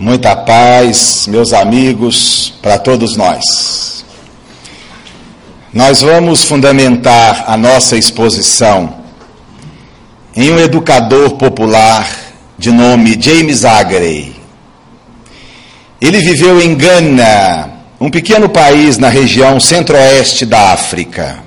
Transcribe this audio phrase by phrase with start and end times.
[0.00, 4.02] Muita paz, meus amigos, para todos nós.
[5.74, 8.94] Nós vamos fundamentar a nossa exposição
[10.34, 12.08] em um educador popular
[12.56, 14.34] de nome James Agrey.
[16.00, 17.68] Ele viveu em Gana,
[18.00, 21.40] um pequeno país na região centro-oeste da África.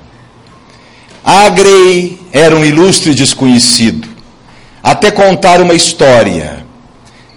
[1.26, 4.08] Agrey era um ilustre desconhecido,
[4.84, 6.63] até contar uma história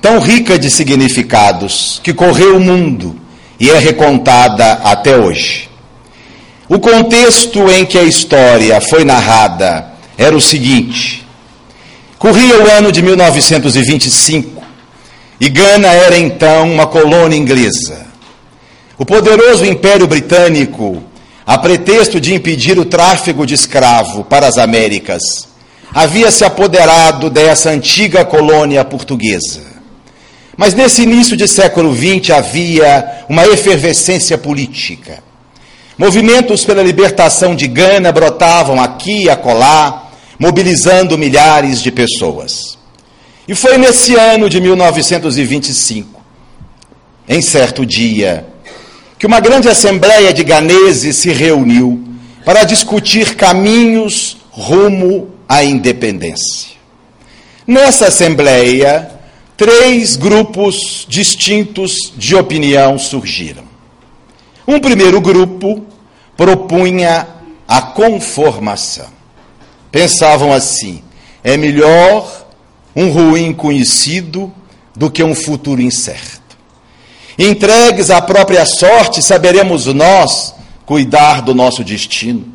[0.06, 3.16] tão rica de significados que correu o mundo
[3.58, 5.68] e é recontada até hoje.
[6.68, 11.26] O contexto em que a história foi narrada era o seguinte:
[12.20, 14.62] corria o ano de 1925
[15.40, 18.06] e Gana era então uma colônia inglesa.
[18.96, 21.02] O poderoso Império Britânico,
[21.44, 25.48] a pretexto de impedir o tráfego de escravo para as Américas,
[25.92, 29.74] havia se apoderado dessa antiga colônia portuguesa.
[30.56, 35.22] Mas nesse início de século XX havia uma efervescência política.
[35.98, 42.78] Movimentos pela libertação de Gana brotavam aqui e acolá, mobilizando milhares de pessoas.
[43.48, 46.20] E foi nesse ano de 1925,
[47.28, 48.46] em certo dia,
[49.18, 52.02] que uma grande assembleia de ganeses se reuniu
[52.44, 56.76] para discutir caminhos rumo à independência.
[57.66, 59.15] Nessa assembleia,
[59.56, 63.64] três grupos distintos de opinião surgiram.
[64.66, 65.84] Um primeiro grupo
[66.36, 67.26] propunha
[67.66, 69.08] a conformação.
[69.90, 71.02] Pensavam assim:
[71.42, 72.46] é melhor
[72.94, 74.52] um ruim conhecido
[74.94, 76.56] do que um futuro incerto.
[77.38, 80.54] Entregues à própria sorte, saberemos nós
[80.84, 82.46] cuidar do nosso destino.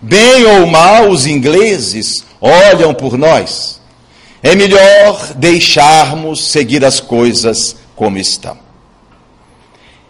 [0.00, 3.80] Bem ou mal, os ingleses olham por nós
[4.42, 8.58] é melhor deixarmos seguir as coisas como estão.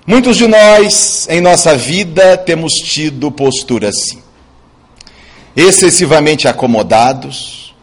[0.06, 4.20] Muitos de nós, em nossa vida, temos tido postura assim,
[5.54, 7.74] excessivamente acomodados,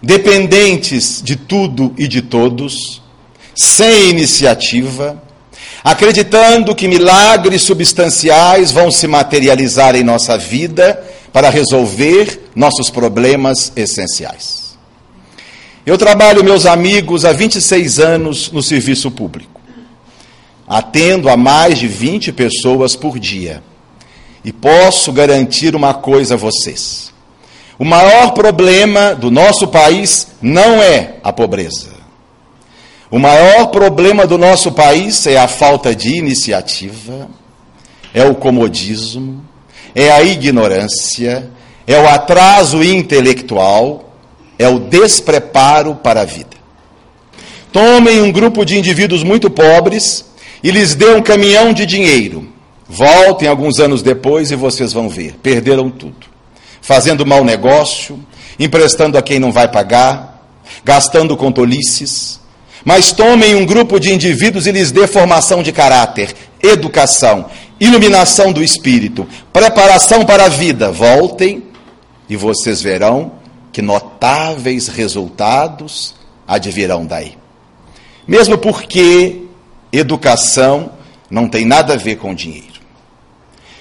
[0.00, 3.02] dependentes de tudo e de todos,
[3.54, 5.22] sem iniciativa,
[5.84, 14.69] acreditando que milagres substanciais vão se materializar em nossa vida para resolver nossos problemas essenciais.
[15.90, 19.60] Eu trabalho, meus amigos, há 26 anos no serviço público.
[20.64, 23.60] Atendo a mais de 20 pessoas por dia.
[24.44, 27.12] E posso garantir uma coisa a vocês:
[27.76, 31.90] o maior problema do nosso país não é a pobreza.
[33.10, 37.28] O maior problema do nosso país é a falta de iniciativa,
[38.14, 39.44] é o comodismo,
[39.92, 41.50] é a ignorância,
[41.84, 44.09] é o atraso intelectual
[44.60, 46.50] é o despreparo para a vida.
[47.72, 50.26] Tomem um grupo de indivíduos muito pobres
[50.62, 52.46] e lhes dê um caminhão de dinheiro.
[52.86, 55.36] Voltem alguns anos depois e vocês vão ver.
[55.42, 56.26] Perderam tudo.
[56.82, 58.22] Fazendo mau negócio,
[58.58, 60.44] emprestando a quem não vai pagar,
[60.84, 62.38] gastando com tolices.
[62.84, 67.46] Mas tomem um grupo de indivíduos e lhes dê formação de caráter, educação,
[67.80, 70.92] iluminação do espírito, preparação para a vida.
[70.92, 71.62] Voltem
[72.28, 73.39] e vocês verão
[73.72, 76.14] que notáveis resultados
[76.46, 77.36] advirão daí.
[78.26, 79.42] Mesmo porque
[79.92, 80.92] educação
[81.30, 82.80] não tem nada a ver com dinheiro.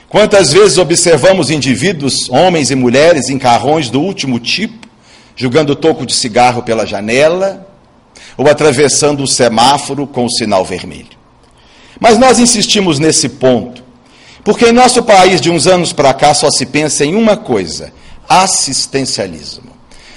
[0.08, 4.88] Quantas vezes observamos indivíduos, homens e mulheres, em carrões do último tipo,
[5.36, 7.68] jogando toco de cigarro pela janela
[8.36, 11.18] ou atravessando o semáforo com o sinal vermelho.
[12.00, 13.84] Mas nós insistimos nesse ponto,
[14.44, 17.94] porque em nosso país, de uns anos para cá, só se pensa em uma coisa:
[18.28, 19.69] assistencialismo.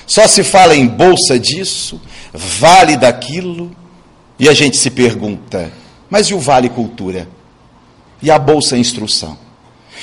[0.07, 2.01] Só se fala em bolsa disso,
[2.33, 3.71] vale daquilo,
[4.39, 5.73] e a gente se pergunta:
[6.11, 7.29] mas e o vale cultura?
[8.21, 9.37] E a bolsa instrução?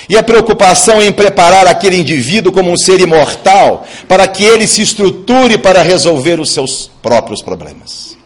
[0.07, 4.81] E a preocupação em preparar aquele indivíduo como um ser imortal, para que ele se
[4.81, 8.17] estruture para resolver os seus próprios problemas.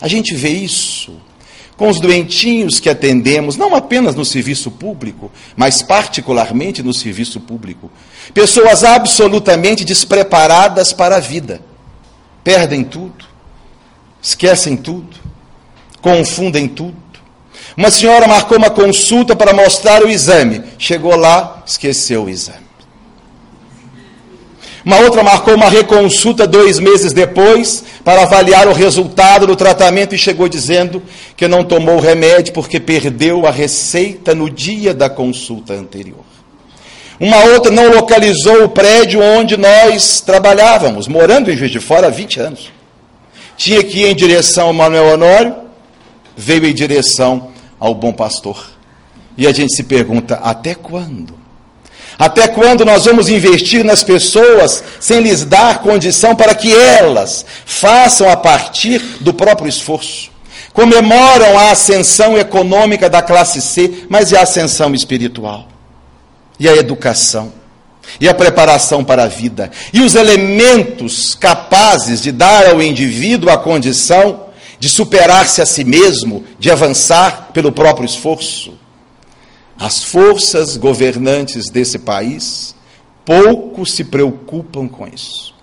[0.00, 1.12] A gente vê isso
[1.78, 7.88] com os doentinhos que atendemos, não apenas no serviço público, mas particularmente no serviço público.
[8.34, 11.62] Pessoas absolutamente despreparadas para a vida.
[12.42, 13.24] Perdem tudo,
[14.20, 15.16] esquecem tudo,
[16.02, 16.96] confundem tudo.
[17.76, 20.64] Uma senhora marcou uma consulta para mostrar o exame.
[20.78, 22.67] Chegou lá, esqueceu o exame.
[24.84, 30.18] Uma outra marcou uma reconsulta dois meses depois para avaliar o resultado do tratamento e
[30.18, 31.02] chegou dizendo
[31.36, 36.24] que não tomou o remédio porque perdeu a receita no dia da consulta anterior.
[37.20, 42.10] Uma outra não localizou o prédio onde nós trabalhávamos, morando em Juiz de Fora há
[42.10, 42.72] 20 anos.
[43.56, 45.56] Tinha que ir em direção ao Manuel Honório,
[46.36, 47.50] veio em direção
[47.80, 48.70] ao bom pastor.
[49.36, 51.37] E a gente se pergunta: até quando?
[52.18, 58.28] Até quando nós vamos investir nas pessoas sem lhes dar condição para que elas façam
[58.28, 60.28] a partir do próprio esforço?
[60.72, 65.68] Comemoram a ascensão econômica da classe C, mas e a ascensão espiritual?
[66.58, 67.52] E a educação?
[68.20, 69.70] E a preparação para a vida?
[69.92, 74.48] E os elementos capazes de dar ao indivíduo a condição
[74.80, 78.72] de superar-se a si mesmo, de avançar pelo próprio esforço?
[79.78, 82.74] As forças governantes desse país
[83.24, 85.54] pouco se preocupam com isso.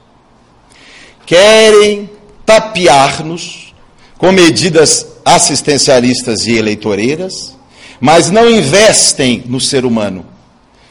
[1.25, 2.09] Querem
[2.45, 3.73] tapear-nos
[4.17, 7.57] com medidas assistencialistas e eleitoreiras,
[7.99, 10.25] mas não investem no ser humano,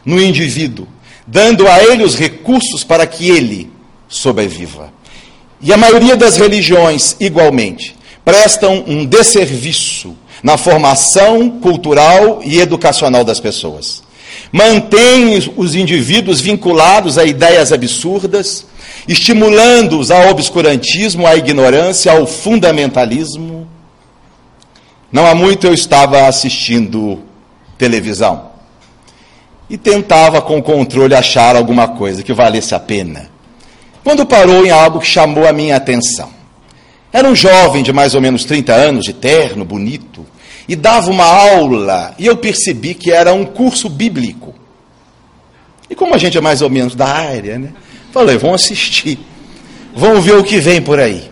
[0.05, 0.87] no indivíduo,
[1.27, 3.71] dando a ele os recursos para que ele
[4.09, 4.93] sobreviva.
[5.61, 13.41] E a maioria das religiões, igualmente, prestam um desserviço na formação cultural e educacional das
[13.41, 14.03] pessoas.
[14.53, 18.67] Mantém os indivíduos vinculados a ideias absurdas,
[19.09, 23.67] estimulando-os ao obscurantismo, à ignorância, ao fundamentalismo.
[25.11, 27.23] Não há muito eu estava assistindo
[27.79, 28.51] televisão
[29.71, 33.31] e tentava com controle achar alguma coisa que valesse a pena.
[34.05, 36.29] Quando parou em algo que chamou a minha atenção.
[37.11, 40.27] Era um jovem de mais ou menos 30 anos, de terno, bonito,
[40.69, 44.55] e dava uma aula, e eu percebi que era um curso bíblico.
[45.89, 47.71] E como a gente é mais ou menos da área, né?
[48.13, 49.19] Falei, vamos assistir,
[49.95, 51.31] vamos ver o que vem por aí.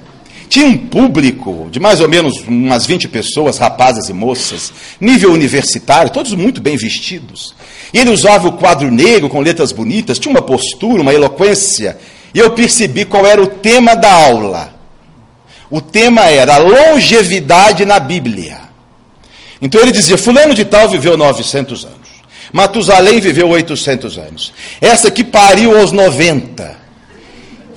[0.49, 4.70] Tinha um público de mais ou menos umas 20 pessoas, rapazes e moças,
[5.00, 7.55] nível universitário, todos muito bem vestidos.
[7.90, 11.96] E ele usava o quadro negro com letras bonitas, tinha uma postura, uma eloquência.
[12.34, 14.75] E eu percebi qual era o tema da aula.
[15.70, 18.61] O tema era longevidade na Bíblia.
[19.62, 21.98] Então ele dizia: Fulano de Tal viveu 900 anos.
[22.52, 24.52] Matusalém viveu 800 anos.
[24.80, 26.76] Essa que pariu aos 90.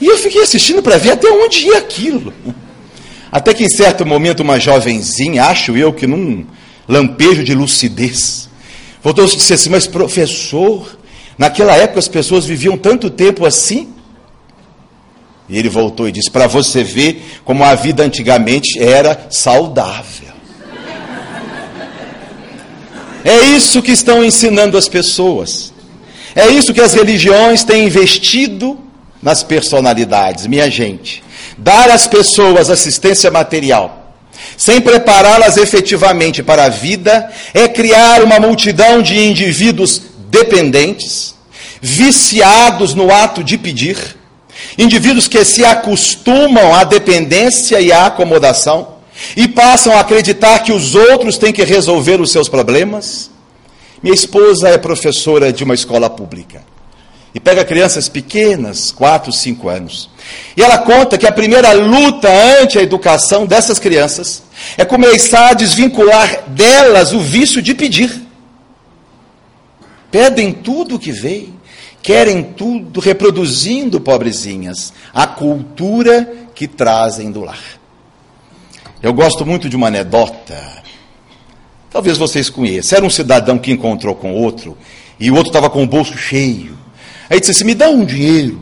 [0.01, 2.33] E eu fiquei assistindo para ver até onde ia aquilo.
[3.31, 6.45] Até que em certo momento uma jovenzinha, acho eu que num
[6.87, 8.49] lampejo de lucidez,
[9.01, 10.97] voltou e disse assim: Mas professor,
[11.37, 13.93] naquela época as pessoas viviam tanto tempo assim?
[15.47, 20.34] E ele voltou e disse: Para você ver como a vida antigamente era saudável.
[23.25, 25.73] É isso que estão ensinando as pessoas.
[26.35, 28.77] É isso que as religiões têm investido
[29.19, 31.23] nas personalidades, minha gente.
[31.57, 34.13] Dar às pessoas assistência material,
[34.55, 41.33] sem prepará-las efetivamente para a vida, é criar uma multidão de indivíduos dependentes,
[41.81, 43.97] viciados no ato de pedir,
[44.77, 48.94] indivíduos que se acostumam à dependência e à acomodação
[49.35, 53.31] e passam a acreditar que os outros têm que resolver os seus problemas.
[54.01, 56.63] Minha esposa é professora de uma escola pública
[57.35, 60.09] e pega crianças pequenas, 4, 5 anos.
[60.55, 62.29] E ela conta que a primeira luta
[62.61, 64.41] ante a educação dessas crianças
[64.77, 68.21] é começar a desvincular delas o vício de pedir.
[70.09, 71.53] Pedem tudo o que vem,
[72.01, 77.59] querem tudo, reproduzindo, pobrezinhas, a cultura que trazem do lar.
[79.01, 80.83] Eu gosto muito de uma anedota.
[81.89, 82.97] Talvez vocês conheçam.
[82.97, 84.77] Era um cidadão que encontrou com outro
[85.19, 86.77] e o outro estava com o bolso cheio.
[87.29, 88.59] Aí disse assim: Me dá um dinheiro.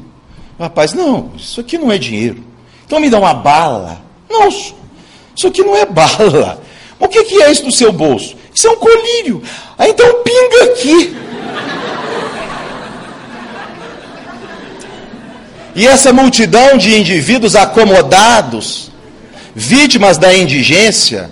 [0.58, 2.44] O rapaz, não, isso aqui não é dinheiro.
[2.86, 4.02] Então me dá uma bala.
[4.30, 6.62] Não, isso aqui não é bala.
[7.00, 8.36] O que, que é isso no seu bolso?
[8.54, 9.42] Isso é um colírio.
[9.78, 11.18] Aí então pinga aqui.
[15.76, 18.92] E essa multidão de indivíduos acomodados,
[19.56, 21.32] vítimas da indigência,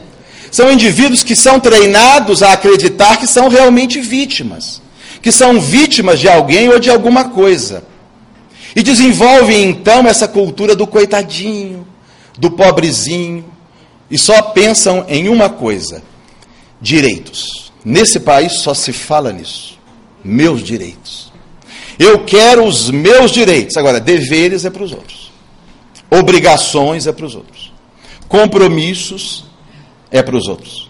[0.52, 4.82] são indivíduos que são treinados a acreditar que são realmente vítimas,
[5.22, 7.84] que são vítimas de alguém ou de alguma coisa.
[8.76, 11.88] E desenvolvem então essa cultura do coitadinho,
[12.38, 13.46] do pobrezinho,
[14.10, 16.04] e só pensam em uma coisa:
[16.82, 17.72] direitos.
[17.84, 19.80] Nesse país só se fala nisso.
[20.24, 21.32] Meus direitos.
[21.98, 23.76] Eu quero os meus direitos.
[23.76, 25.32] Agora, deveres é para os outros.
[26.10, 27.71] Obrigações é para os outros
[28.32, 29.44] compromissos
[30.10, 30.90] é para os outros.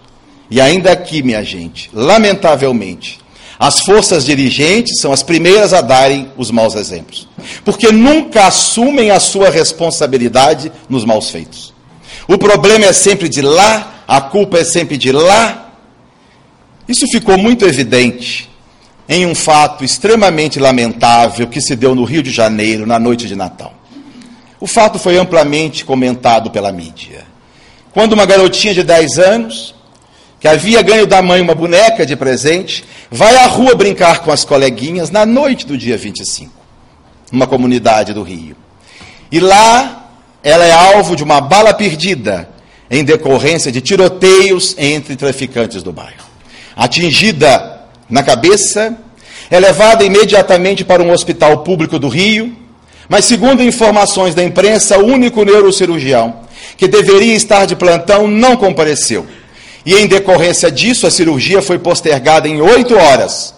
[0.49, 3.19] E ainda aqui, minha gente, lamentavelmente,
[3.57, 7.27] as forças dirigentes são as primeiras a darem os maus exemplos,
[7.65, 11.73] porque nunca assumem a sua responsabilidade nos maus feitos.
[12.27, 15.73] O problema é sempre de lá, a culpa é sempre de lá.
[16.87, 18.47] Isso ficou muito evidente
[19.09, 23.35] em um fato extremamente lamentável que se deu no Rio de Janeiro na noite de
[23.35, 23.73] Natal.
[24.59, 27.30] O fato foi amplamente comentado pela mídia.
[27.93, 29.75] Quando uma garotinha de 10 anos
[30.39, 34.43] que havia ganho da mãe uma boneca de presente, vai à rua brincar com as
[34.43, 36.51] coleguinhas na noite do dia 25,
[37.31, 38.55] numa comunidade do Rio.
[39.31, 40.09] E lá
[40.43, 42.49] ela é alvo de uma bala perdida
[42.89, 46.25] em decorrência de tiroteios entre traficantes do bairro.
[46.75, 48.97] Atingida na cabeça,
[49.49, 52.55] é levada imediatamente para um hospital público do Rio,
[53.07, 56.41] mas, segundo informações da imprensa, o único neurocirurgião
[56.77, 59.25] que deveria estar de plantão não compareceu.
[59.85, 63.53] E, em decorrência disso, a cirurgia foi postergada em oito horas.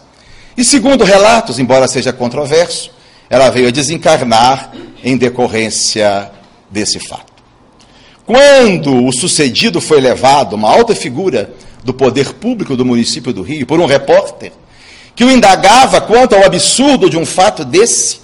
[0.57, 2.91] E, segundo relatos, embora seja controverso,
[3.29, 4.72] ela veio a desencarnar
[5.03, 6.31] em decorrência
[6.69, 7.33] desse fato.
[8.25, 13.65] Quando o sucedido foi levado, uma alta figura do poder público do município do Rio,
[13.65, 14.53] por um repórter,
[15.15, 18.19] que o indagava quanto ao absurdo de um fato desse,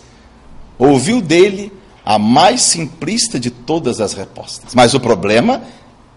[0.78, 1.72] ouviu dele
[2.10, 4.74] a mais simplista de todas as respostas.
[4.74, 5.62] Mas o problema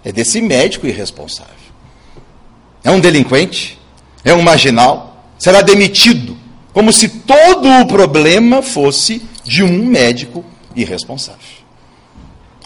[0.03, 1.53] é desse médico irresponsável.
[2.83, 3.79] É um delinquente,
[4.25, 6.35] é um marginal, será demitido,
[6.73, 10.43] como se todo o problema fosse de um médico
[10.75, 11.61] irresponsável.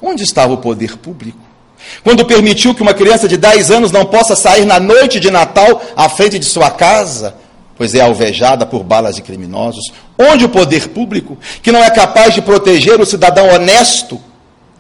[0.00, 1.40] Onde estava o poder público?
[2.04, 5.83] Quando permitiu que uma criança de 10 anos não possa sair na noite de Natal
[5.97, 7.37] à frente de sua casa
[7.76, 9.92] pois é alvejada por balas de criminosos.
[10.18, 14.21] Onde o poder público, que não é capaz de proteger o cidadão honesto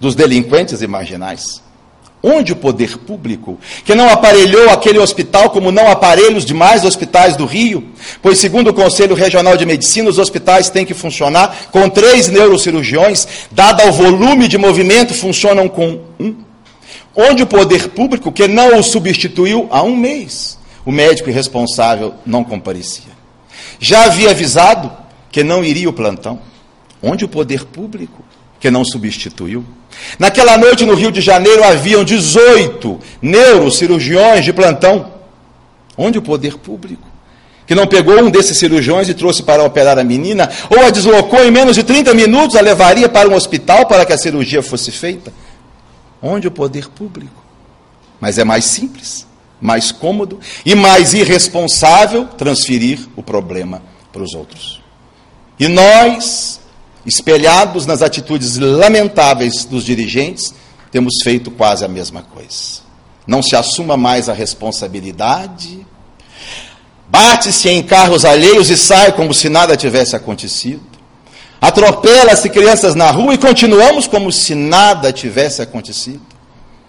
[0.00, 1.62] dos delinquentes e marginais?
[2.22, 7.44] Onde o poder público, que não aparelhou aquele hospital como não aparelhos demais hospitais do
[7.44, 7.86] Rio,
[8.22, 13.28] pois, segundo o Conselho Regional de Medicina, os hospitais têm que funcionar com três neurocirurgiões,
[13.52, 16.34] dado ao volume de movimento, funcionam com um.
[17.14, 22.44] Onde o poder público, que não o substituiu há um mês, o médico responsável não
[22.44, 23.12] comparecia.
[23.80, 24.92] Já havia avisado
[25.32, 26.38] que não iria o plantão.
[27.02, 28.24] Onde o poder público
[28.60, 29.64] que não substituiu?
[30.16, 35.12] Naquela noite no Rio de Janeiro haviam 18 neurocirurgiões de plantão.
[35.98, 37.06] Onde o poder público?
[37.66, 41.44] Que não pegou um desses cirurgiões e trouxe para operar a menina, ou a deslocou
[41.44, 44.92] em menos de 30 minutos, a levaria para um hospital para que a cirurgia fosse
[44.92, 45.32] feita.
[46.22, 47.42] Onde o poder público?
[48.20, 49.26] Mas é mais simples
[49.60, 53.82] mais cômodo e mais irresponsável transferir o problema
[54.12, 54.82] para os outros.
[55.58, 56.60] E nós,
[57.04, 60.54] espelhados nas atitudes lamentáveis dos dirigentes,
[60.90, 62.84] temos feito quase a mesma coisa.
[63.26, 65.84] Não se assuma mais a responsabilidade,
[67.08, 70.82] bate-se em carros alheios e sai como se nada tivesse acontecido.
[71.60, 76.20] Atropela-se crianças na rua e continuamos como se nada tivesse acontecido.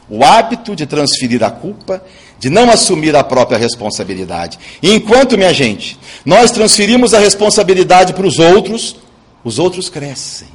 [0.10, 2.04] O hábito de transferir a culpa
[2.40, 4.60] de não assumir a própria responsabilidade.
[4.82, 8.98] E enquanto, minha gente, nós transferimos a responsabilidade para os outros,
[9.44, 10.50] os outros crescem.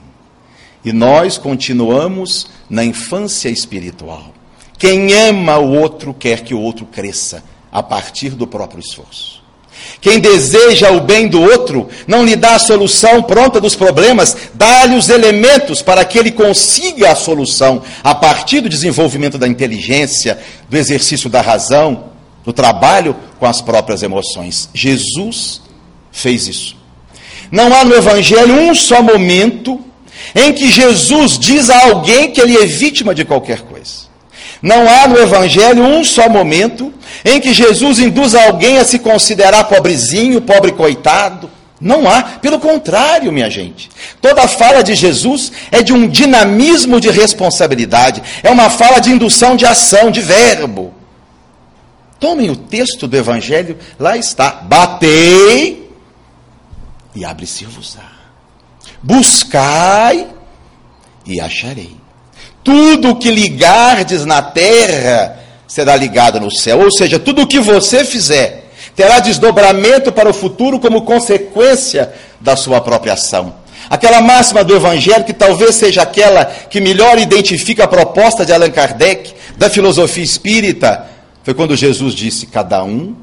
[0.85, 4.33] E nós continuamos na infância espiritual.
[4.79, 9.42] Quem ama o outro quer que o outro cresça a partir do próprio esforço.
[10.03, 14.97] Quem deseja o bem do outro não lhe dá a solução pronta dos problemas, dá-lhe
[14.97, 20.77] os elementos para que ele consiga a solução a partir do desenvolvimento da inteligência, do
[20.77, 22.11] exercício da razão,
[22.45, 24.69] do trabalho com as próprias emoções.
[24.75, 25.63] Jesus
[26.11, 26.77] fez isso.
[27.53, 29.81] Não há no Evangelho um só momento
[30.35, 34.02] em que Jesus diz a alguém que ele é vítima de qualquer coisa.
[34.63, 39.65] Não há no Evangelho um só momento em que Jesus induz alguém a se considerar
[39.65, 41.51] pobrezinho, pobre coitado.
[41.81, 43.91] Não há, pelo contrário, minha gente.
[44.21, 49.57] Toda fala de Jesus é de um dinamismo de responsabilidade, é uma fala de indução
[49.57, 50.95] de ação, de verbo.
[52.21, 55.91] Tomem o texto do Evangelho, lá está: batei
[57.17, 58.13] e abre-se-vos-á.
[59.03, 60.29] Buscai
[61.27, 62.02] e acharei.
[62.65, 66.81] Tudo o que ligardes na terra será ligado no céu.
[66.81, 72.57] Ou seja, tudo o que você fizer terá desdobramento para o futuro como consequência da
[72.57, 73.55] sua própria ação.
[73.89, 78.71] Aquela máxima do Evangelho, que talvez seja aquela que melhor identifica a proposta de Allan
[78.71, 81.07] Kardec, da filosofia espírita,
[81.43, 83.17] foi quando Jesus disse: Cada um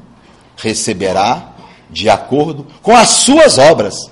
[0.56, 1.48] receberá
[1.88, 4.10] de acordo com as suas obras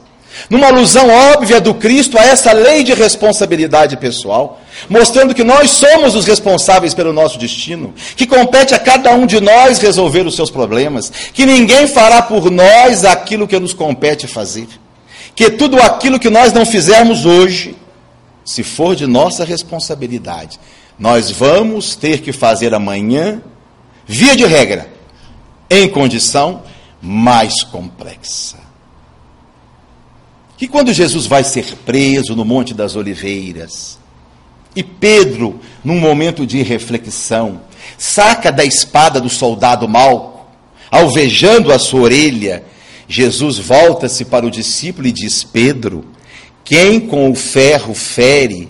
[0.49, 6.15] numa alusão óbvia do Cristo a essa lei de responsabilidade pessoal, mostrando que nós somos
[6.15, 10.51] os responsáveis pelo nosso destino, que compete a cada um de nós resolver os seus
[10.51, 14.69] problemas, que ninguém fará por nós aquilo que nos compete fazer,
[15.35, 17.77] que tudo aquilo que nós não fizermos hoje,
[18.45, 20.59] se for de nossa responsabilidade,
[20.99, 23.43] nós vamos ter que fazer amanhã,
[24.07, 24.89] via de regra,
[25.71, 26.63] em condição
[27.01, 28.68] mais complexa
[30.59, 33.97] que quando Jesus vai ser preso no Monte das Oliveiras,
[34.75, 37.63] e Pedro, num momento de reflexão,
[37.97, 40.47] saca da espada do soldado Malco,
[40.91, 42.65] alvejando a sua orelha,
[43.09, 46.05] Jesus volta-se para o discípulo e diz: Pedro,
[46.65, 48.69] quem com o ferro fere,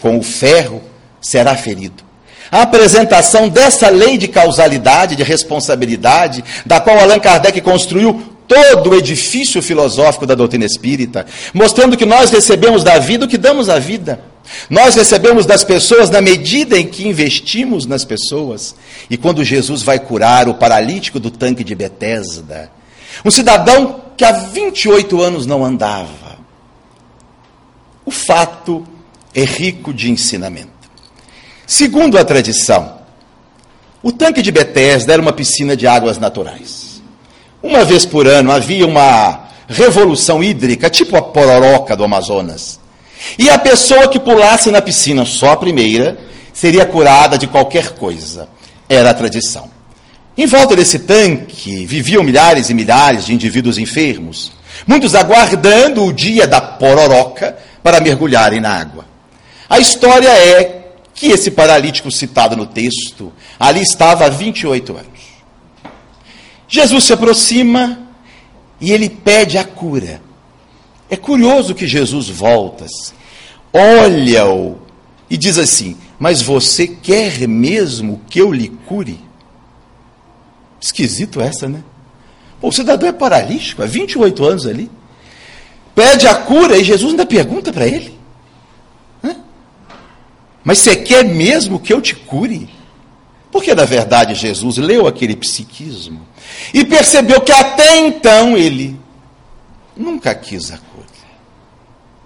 [0.00, 0.82] com o ferro
[1.20, 2.02] será ferido.
[2.50, 8.94] A apresentação dessa lei de causalidade, de responsabilidade, da qual Allan Kardec construiu todo o
[8.94, 13.78] edifício filosófico da doutrina espírita, mostrando que nós recebemos da vida o que damos à
[13.78, 14.20] vida.
[14.70, 18.74] Nós recebemos das pessoas na medida em que investimos nas pessoas.
[19.10, 22.70] E quando Jesus vai curar o paralítico do tanque de Betesda,
[23.24, 26.38] um cidadão que há 28 anos não andava,
[28.04, 28.86] o fato
[29.34, 30.70] é rico de ensinamento.
[31.66, 32.96] Segundo a tradição,
[34.02, 36.95] o tanque de Betesda era uma piscina de águas naturais.
[37.66, 42.78] Uma vez por ano havia uma revolução hídrica, tipo a pororoca do Amazonas.
[43.36, 46.16] E a pessoa que pulasse na piscina, só a primeira,
[46.52, 48.48] seria curada de qualquer coisa.
[48.88, 49.68] Era a tradição.
[50.38, 54.52] Em volta desse tanque viviam milhares e milhares de indivíduos enfermos,
[54.86, 59.04] muitos aguardando o dia da pororoca para mergulharem na água.
[59.68, 65.15] A história é que esse paralítico citado no texto ali estava há 28 anos.
[66.68, 67.98] Jesus se aproxima
[68.80, 70.20] e ele pede a cura.
[71.08, 72.86] É curioso que Jesus volta,
[73.72, 74.78] olha-o
[75.30, 79.20] e diz assim: Mas você quer mesmo que eu lhe cure?
[80.80, 81.82] Esquisito essa, né?
[82.60, 84.90] Pô, o cidadão é paralítico, há 28 anos ali.
[85.94, 88.16] Pede a cura e Jesus ainda pergunta para ele.
[90.66, 92.68] Mas você quer mesmo que eu te cure?
[93.56, 96.20] Porque, na verdade, Jesus leu aquele psiquismo
[96.74, 98.94] e percebeu que até então ele
[99.96, 101.06] nunca quis a cura.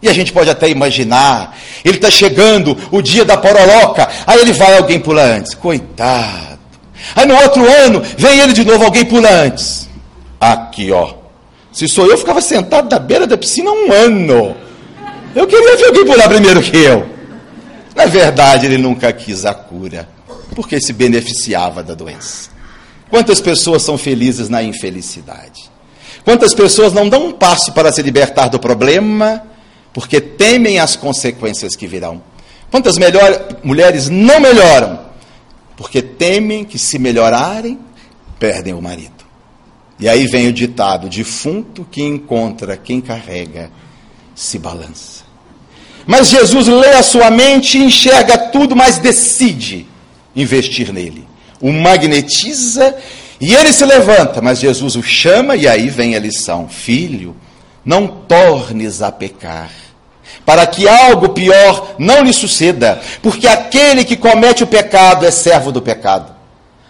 [0.03, 4.53] E a gente pode até imaginar, ele está chegando o dia da poroloca, aí ele
[4.53, 5.55] vai, alguém pula antes.
[5.55, 6.59] Coitado.
[7.15, 9.89] Aí no outro ano, vem ele de novo, alguém pula antes.
[10.41, 11.15] Aqui, ó.
[11.71, 14.57] Se sou eu, eu ficava sentado na beira da piscina um ano.
[15.33, 17.09] Eu queria ver alguém pular primeiro que eu.
[17.95, 20.09] Na verdade, ele nunca quis a cura,
[20.55, 22.51] porque se beneficiava da doença.
[23.09, 25.71] Quantas pessoas são felizes na infelicidade?
[26.25, 29.43] Quantas pessoas não dão um passo para se libertar do problema,
[29.93, 32.23] porque temem as consequências que virão?
[32.71, 35.01] Quantas melhor, mulheres não melhoram,
[35.77, 37.79] porque temem que, se melhorarem,
[38.39, 39.25] perdem o marido?
[39.99, 43.71] E aí vem o ditado: defunto que encontra quem carrega
[44.35, 45.25] se balança.
[46.07, 49.87] Mas Jesus lê a sua mente enxerga tudo, mas decide
[50.35, 51.27] investir nele.
[51.61, 52.97] O magnetiza
[53.41, 57.35] e ele se levanta, mas Jesus o chama e aí vem a lição: Filho,
[57.85, 59.71] não tornes a pecar,
[60.45, 65.73] para que algo pior não lhe suceda, porque aquele que comete o pecado é servo
[65.73, 66.39] do pecado.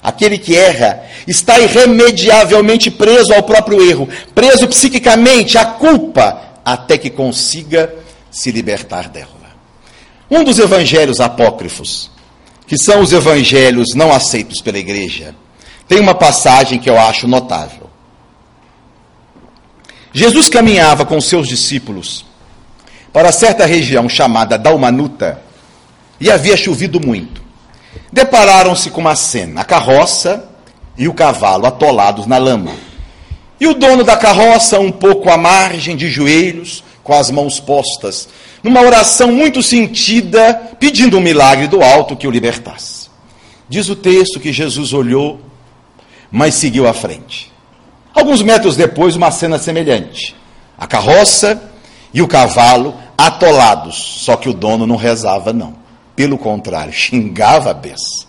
[0.03, 7.11] Aquele que erra está irremediavelmente preso ao próprio erro, preso psiquicamente à culpa, até que
[7.11, 7.95] consiga
[8.31, 9.29] se libertar dela.
[10.31, 12.11] Um dos evangelhos apócrifos,
[12.71, 15.35] que são os evangelhos não aceitos pela igreja,
[15.89, 17.91] tem uma passagem que eu acho notável.
[20.13, 22.25] Jesus caminhava com seus discípulos
[23.13, 25.43] para certa região chamada Dalmanuta
[26.21, 27.43] e havia chovido muito.
[28.13, 30.49] Depararam-se com uma cena: a carroça
[30.97, 32.71] e o cavalo atolados na lama.
[33.59, 38.29] E o dono da carroça, um pouco à margem, de joelhos, com as mãos postas,
[38.63, 43.09] numa oração muito sentida, pedindo um milagre do alto que o libertasse.
[43.69, 45.41] Diz o texto que Jesus olhou,
[46.31, 47.51] mas seguiu à frente.
[48.15, 50.35] Alguns metros depois, uma cena semelhante.
[50.77, 51.71] A carroça
[52.13, 55.75] e o cavalo atolados, só que o dono não rezava, não.
[56.17, 58.27] Pelo contrário, xingava a beça,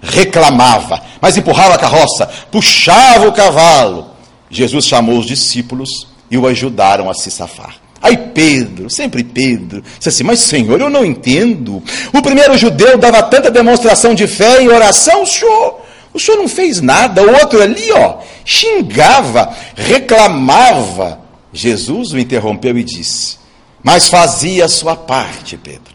[0.00, 4.10] reclamava, mas empurrava a carroça, puxava o cavalo.
[4.50, 7.74] Jesus chamou os discípulos e o ajudaram a se safar.
[8.00, 11.82] Aí Pedro, sempre Pedro, disse assim: Mas Senhor, eu não entendo.
[12.12, 15.80] O primeiro judeu dava tanta demonstração de fé e oração, o senhor,
[16.14, 17.22] o senhor não fez nada.
[17.22, 21.20] O outro ali, ó, xingava, reclamava.
[21.52, 23.38] Jesus o interrompeu e disse:
[23.82, 25.94] Mas fazia a sua parte, Pedro.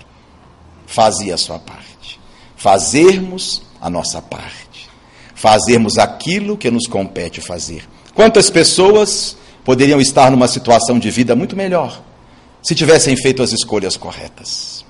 [0.86, 2.20] Fazia a sua parte.
[2.58, 4.90] Fazermos a nossa parte.
[5.34, 7.88] Fazermos aquilo que nos compete fazer.
[8.14, 12.02] Quantas pessoas poderiam estar numa situação de vida muito melhor
[12.62, 14.86] se tivessem feito as escolhas corretas.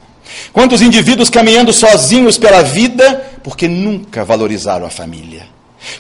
[0.52, 5.48] Quantos indivíduos caminhando sozinhos pela vida porque nunca valorizaram a família?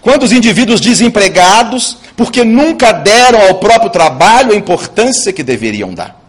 [0.01, 6.21] Quantos indivíduos desempregados porque nunca deram ao próprio trabalho a importância que deveriam dar?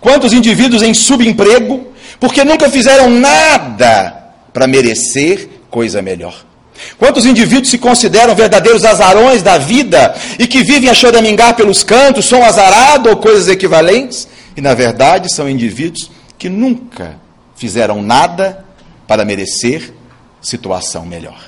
[0.00, 6.49] Quantos indivíduos em subemprego porque nunca fizeram nada para merecer coisa melhor?
[6.98, 12.26] Quantos indivíduos se consideram verdadeiros azarões da vida e que vivem a choramingar pelos cantos,
[12.26, 14.28] são azarado ou coisas equivalentes?
[14.56, 17.16] E na verdade são indivíduos que nunca
[17.56, 18.64] fizeram nada
[19.06, 19.92] para merecer
[20.40, 21.38] situação melhor.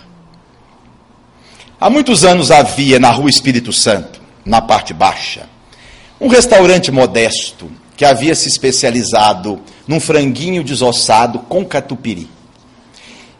[1.81, 5.49] Há muitos anos havia na Rua Espírito Santo, na parte baixa,
[6.21, 12.29] um restaurante modesto que havia se especializado num franguinho desossado com catupiry.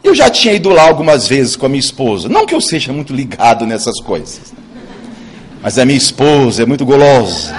[0.03, 2.27] Eu já tinha ido lá algumas vezes com a minha esposa.
[2.27, 4.53] Não que eu seja muito ligado nessas coisas.
[5.61, 7.55] Mas a minha esposa é muito golosa.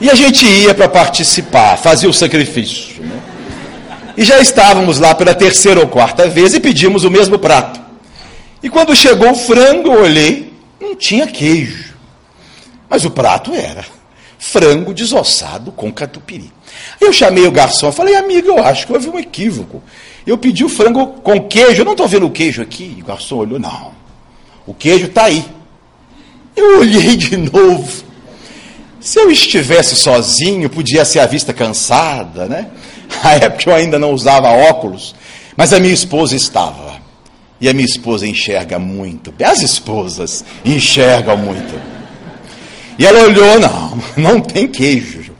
[0.00, 3.02] E a gente ia para participar, fazia o sacrifício.
[3.02, 3.20] Né?
[4.16, 7.80] E já estávamos lá pela terceira ou quarta vez e pedimos o mesmo prato.
[8.62, 11.94] E quando chegou o frango, eu olhei, não tinha queijo.
[12.88, 13.99] Mas o prato era
[14.40, 16.50] frango desossado com catupiry.
[16.98, 19.82] Eu chamei o garçom, falei, amigo, eu acho que houve um equívoco.
[20.26, 22.96] Eu pedi o frango com queijo, eu não estou vendo o queijo aqui.
[23.02, 23.92] O garçom olhou, não.
[24.66, 25.44] O queijo está aí.
[26.56, 28.02] Eu olhei de novo.
[28.98, 32.68] Se eu estivesse sozinho, podia ser a vista cansada, né?
[33.22, 35.14] Na época eu ainda não usava óculos,
[35.54, 36.98] mas a minha esposa estava.
[37.60, 39.34] E a minha esposa enxerga muito.
[39.44, 41.89] As esposas enxergam muito.
[43.00, 45.32] E ela olhou, não, não tem queijo.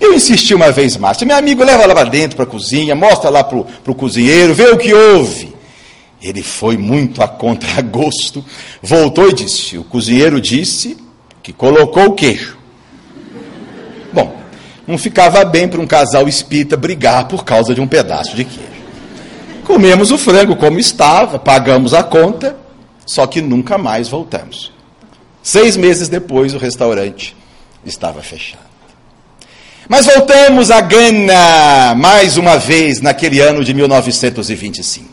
[0.00, 1.20] Eu insisti uma vez mais.
[1.20, 4.70] Meu amigo, leva lá para dentro, para a cozinha, mostra lá para o cozinheiro, vê
[4.70, 5.54] o que houve.
[6.22, 8.42] Ele foi muito a contragosto,
[8.80, 10.96] voltou e disse: O cozinheiro disse
[11.42, 12.56] que colocou o queijo.
[14.10, 14.34] Bom,
[14.86, 18.72] não ficava bem para um casal espírita brigar por causa de um pedaço de queijo.
[19.64, 22.56] Comemos o frango como estava, pagamos a conta,
[23.04, 24.71] só que nunca mais voltamos.
[25.42, 27.36] Seis meses depois, o restaurante
[27.84, 28.62] estava fechado.
[29.88, 35.12] Mas voltamos a Gana mais uma vez naquele ano de 1925.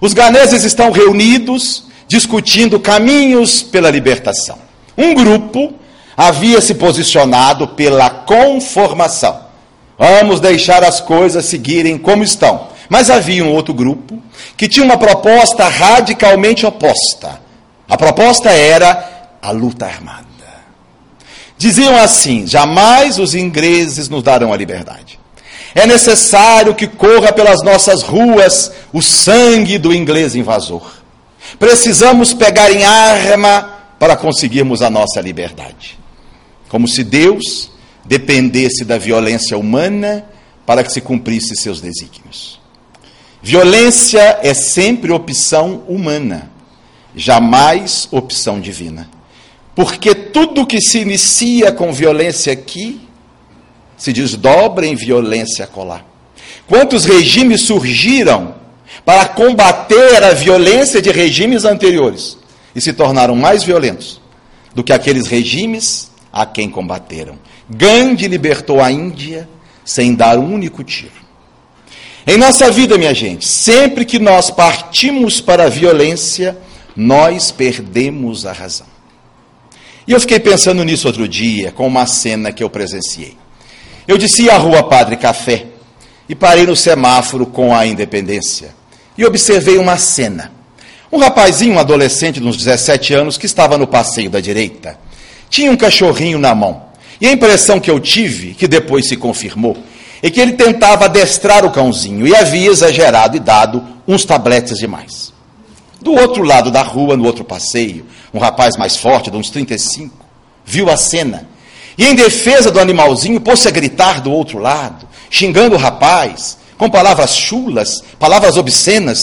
[0.00, 4.58] Os ganeses estão reunidos discutindo caminhos pela libertação.
[4.98, 5.72] Um grupo
[6.16, 9.40] havia se posicionado pela conformação.
[9.96, 12.68] Vamos deixar as coisas seguirem como estão.
[12.88, 14.20] Mas havia um outro grupo
[14.56, 17.40] que tinha uma proposta radicalmente oposta.
[17.88, 20.26] A proposta era a luta armada.
[21.58, 25.18] Diziam assim: jamais os ingleses nos darão a liberdade.
[25.74, 31.02] É necessário que corra pelas nossas ruas o sangue do inglês invasor.
[31.58, 35.98] Precisamos pegar em arma para conseguirmos a nossa liberdade.
[36.68, 37.70] Como se Deus
[38.04, 40.24] dependesse da violência humana
[40.66, 42.60] para que se cumprisse seus desígnios.
[43.42, 46.50] Violência é sempre opção humana,
[47.14, 49.08] jamais opção divina.
[49.74, 53.00] Porque tudo que se inicia com violência aqui
[53.96, 56.04] se desdobra em violência colar.
[56.66, 58.54] Quantos regimes surgiram
[59.04, 62.36] para combater a violência de regimes anteriores
[62.74, 64.20] e se tornaram mais violentos
[64.74, 67.38] do que aqueles regimes a quem combateram?
[67.68, 69.48] Gandhi libertou a Índia
[69.84, 71.22] sem dar um único tiro.
[72.26, 76.56] Em nossa vida, minha gente, sempre que nós partimos para a violência,
[76.94, 78.91] nós perdemos a razão.
[80.12, 83.34] E eu fiquei pensando nisso outro dia, com uma cena que eu presenciei.
[84.06, 85.64] Eu desci a rua Padre Café
[86.28, 88.74] e parei no semáforo com a Independência
[89.16, 90.52] e observei uma cena.
[91.10, 94.98] Um rapazinho, um adolescente de uns 17 anos, que estava no passeio da direita,
[95.48, 96.88] tinha um cachorrinho na mão.
[97.18, 99.78] E a impressão que eu tive, que depois se confirmou,
[100.22, 105.31] é que ele tentava adestrar o cãozinho e havia exagerado e dado uns tabletes demais.
[106.02, 110.26] Do outro lado da rua, no outro passeio, um rapaz mais forte, de uns 35,
[110.64, 111.48] viu a cena.
[111.96, 116.90] E em defesa do animalzinho, pôs-se a gritar do outro lado, xingando o rapaz, com
[116.90, 119.22] palavras chulas, palavras obscenas.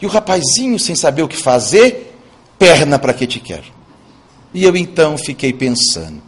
[0.00, 2.16] E o rapazinho, sem saber o que fazer,
[2.56, 3.64] perna para que te quero.
[4.54, 6.22] E eu então fiquei pensando,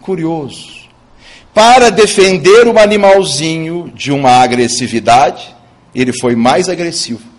[0.00, 0.88] curioso,
[1.52, 5.52] para defender o animalzinho de uma agressividade,
[5.92, 7.37] ele foi mais agressivo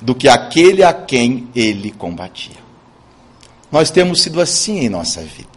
[0.00, 2.56] do que aquele a quem ele combatia.
[3.70, 5.56] Nós temos sido assim em nossa vida.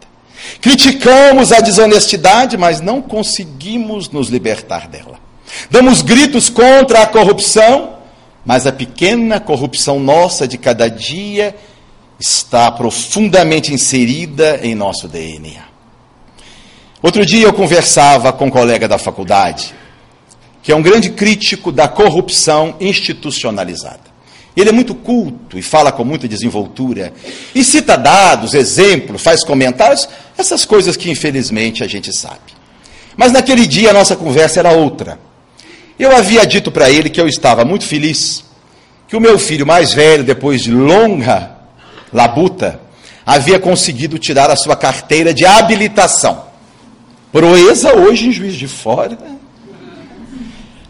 [0.60, 5.18] Criticamos a desonestidade, mas não conseguimos nos libertar dela.
[5.70, 7.98] Damos gritos contra a corrupção,
[8.44, 11.54] mas a pequena corrupção nossa de cada dia
[12.18, 15.70] está profundamente inserida em nosso DNA.
[17.02, 19.74] Outro dia eu conversava com um colega da faculdade,
[20.62, 24.09] que é um grande crítico da corrupção institucionalizada.
[24.56, 27.12] Ele é muito culto e fala com muita desenvoltura.
[27.54, 32.40] E cita dados, exemplos, faz comentários, essas coisas que infelizmente a gente sabe.
[33.16, 35.18] Mas naquele dia a nossa conversa era outra.
[35.98, 38.44] Eu havia dito para ele que eu estava muito feliz
[39.06, 41.50] que o meu filho mais velho, depois de longa
[42.12, 42.80] labuta,
[43.26, 46.44] havia conseguido tirar a sua carteira de habilitação.
[47.32, 49.18] Proeza hoje em Juiz de Fora.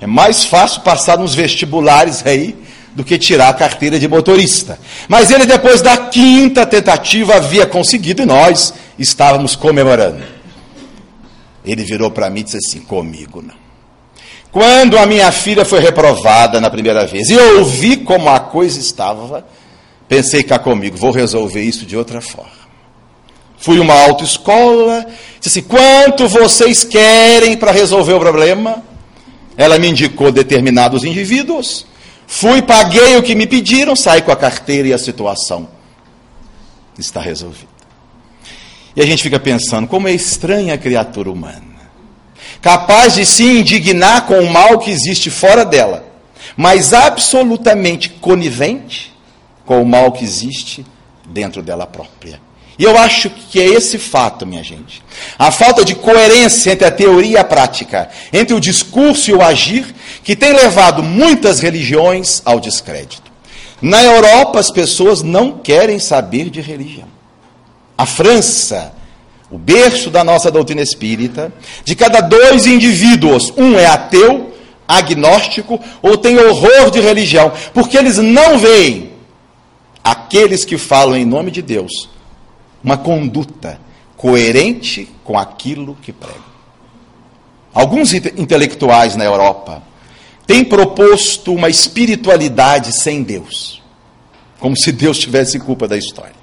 [0.00, 2.56] É mais fácil passar nos vestibulares aí
[2.94, 4.78] do que tirar a carteira de motorista.
[5.08, 10.22] Mas ele, depois da quinta tentativa, havia conseguido e nós estávamos comemorando.
[11.64, 13.60] Ele virou para mim e disse assim: Comigo não.
[14.50, 18.80] Quando a minha filha foi reprovada na primeira vez e eu ouvi como a coisa
[18.80, 19.46] estava,
[20.08, 22.60] pensei cá comigo, vou resolver isso de outra forma.
[23.58, 25.06] Fui uma autoescola,
[25.38, 28.82] disse assim: quanto vocês querem para resolver o problema?
[29.56, 31.86] Ela me indicou determinados indivíduos.
[32.32, 35.68] Fui, paguei o que me pediram, saí com a carteira e a situação
[36.96, 37.68] está resolvida.
[38.94, 41.70] E a gente fica pensando, como é estranha a criatura humana
[42.60, 46.04] capaz de se indignar com o mal que existe fora dela,
[46.56, 49.12] mas absolutamente conivente
[49.64, 50.84] com o mal que existe
[51.26, 52.40] dentro dela própria.
[52.78, 55.02] E eu acho que é esse fato, minha gente.
[55.38, 59.42] A falta de coerência entre a teoria e a prática, entre o discurso e o
[59.42, 59.94] agir,
[60.30, 63.32] que tem levado muitas religiões ao descrédito.
[63.82, 67.08] Na Europa, as pessoas não querem saber de religião.
[67.98, 68.92] A França
[69.50, 71.52] o berço da nossa doutrina espírita,
[71.84, 74.54] de cada dois indivíduos, um é ateu,
[74.86, 79.10] agnóstico ou tem horror de religião, porque eles não veem
[80.04, 82.08] aqueles que falam em nome de Deus
[82.84, 83.80] uma conduta
[84.16, 86.38] coerente com aquilo que pregam.
[87.74, 89.89] Alguns intelectuais na Europa
[90.50, 93.80] têm proposto uma espiritualidade sem Deus,
[94.58, 96.40] como se Deus tivesse culpa da história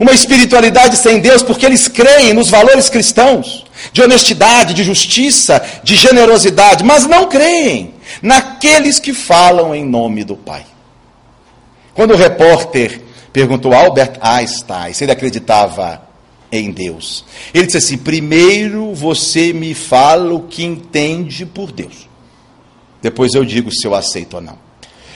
[0.00, 5.94] uma espiritualidade sem Deus, porque eles creem nos valores cristãos, de honestidade, de justiça, de
[5.94, 10.64] generosidade, mas não creem naqueles que falam em nome do Pai.
[11.92, 12.98] Quando o repórter
[13.30, 16.02] perguntou a Albert Einstein se ele acreditava
[16.50, 22.08] em Deus, ele disse assim: primeiro você me fala o que entende por Deus,
[23.02, 24.70] depois eu digo se eu aceito ou não.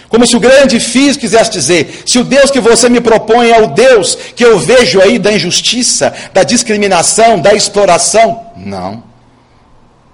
[0.08, 3.60] Como se o grande físico quisesse dizer: se o Deus que você me propõe é
[3.60, 8.46] o Deus que eu vejo aí da injustiça, da discriminação, da exploração.
[8.56, 9.02] Não,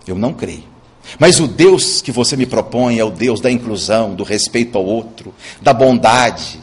[0.06, 0.70] eu não creio.
[1.18, 4.86] Mas o Deus que você me propõe é o Deus da inclusão, do respeito ao
[4.86, 6.60] outro, da bondade.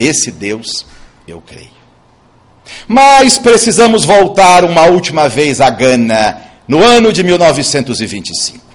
[0.00, 0.86] Esse Deus
[1.28, 1.76] eu creio.
[2.88, 8.65] Mas precisamos voltar uma última vez a Gana, no ano de 1925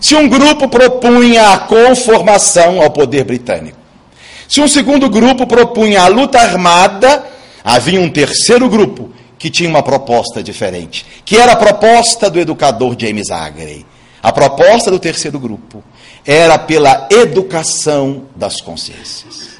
[0.00, 3.78] se um grupo propunha a conformação ao poder britânico.
[4.48, 7.24] Se um segundo grupo propunha a luta armada,
[7.62, 12.96] havia um terceiro grupo que tinha uma proposta diferente, que era a proposta do educador
[12.98, 13.86] James Aggrey.
[14.22, 15.82] A proposta do terceiro grupo
[16.26, 19.50] era pela educação das consciências.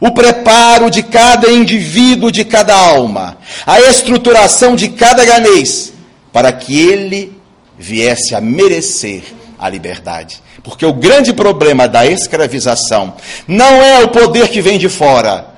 [0.00, 5.92] O preparo de cada indivíduo, de cada alma, a estruturação de cada ganês,
[6.32, 7.32] para que ele
[7.78, 9.22] viesse a merecer
[9.58, 10.42] a liberdade.
[10.62, 13.14] Porque o grande problema da escravização
[13.46, 15.54] não é o poder que vem de fora,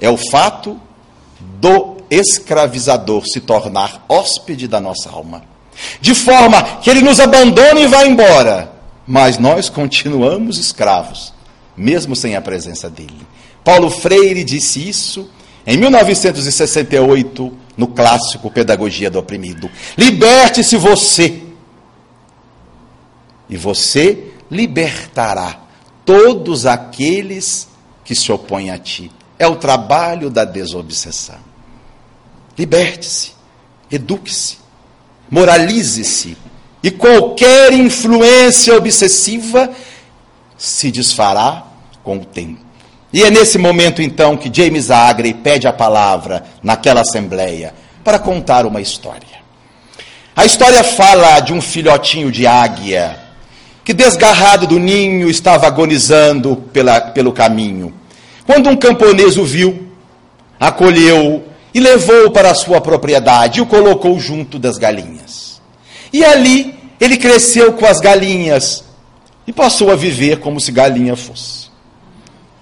[0.00, 0.80] é o fato
[1.40, 5.42] do escravizador se tornar hóspede da nossa alma.
[6.00, 8.72] De forma que ele nos abandona e vai embora,
[9.06, 11.32] mas nós continuamos escravos,
[11.76, 13.26] mesmo sem a presença dele.
[13.62, 15.30] Paulo Freire disse isso
[15.66, 19.70] em 1968, no clássico Pedagogia do Oprimido.
[19.96, 21.42] Liberte-se você
[23.48, 25.60] e você libertará
[26.04, 27.68] todos aqueles
[28.04, 29.10] que se opõem a ti.
[29.38, 31.38] É o trabalho da desobsessão.
[32.56, 33.32] Liberte-se,
[33.90, 34.58] eduque-se,
[35.30, 36.36] moralize-se,
[36.82, 39.70] e qualquer influência obsessiva
[40.56, 41.64] se desfará
[42.02, 42.60] com o tempo.
[43.12, 48.66] E é nesse momento então que James Agri pede a palavra naquela assembleia para contar
[48.66, 49.38] uma história.
[50.36, 53.27] A história fala de um filhotinho de águia
[53.88, 57.90] que desgarrado do ninho estava agonizando pela, pelo caminho.
[58.44, 59.88] Quando um camponês o viu,
[60.60, 65.62] acolheu e levou para a sua propriedade e o colocou junto das galinhas.
[66.12, 68.84] E ali ele cresceu com as galinhas
[69.46, 71.70] e passou a viver como se galinha fosse.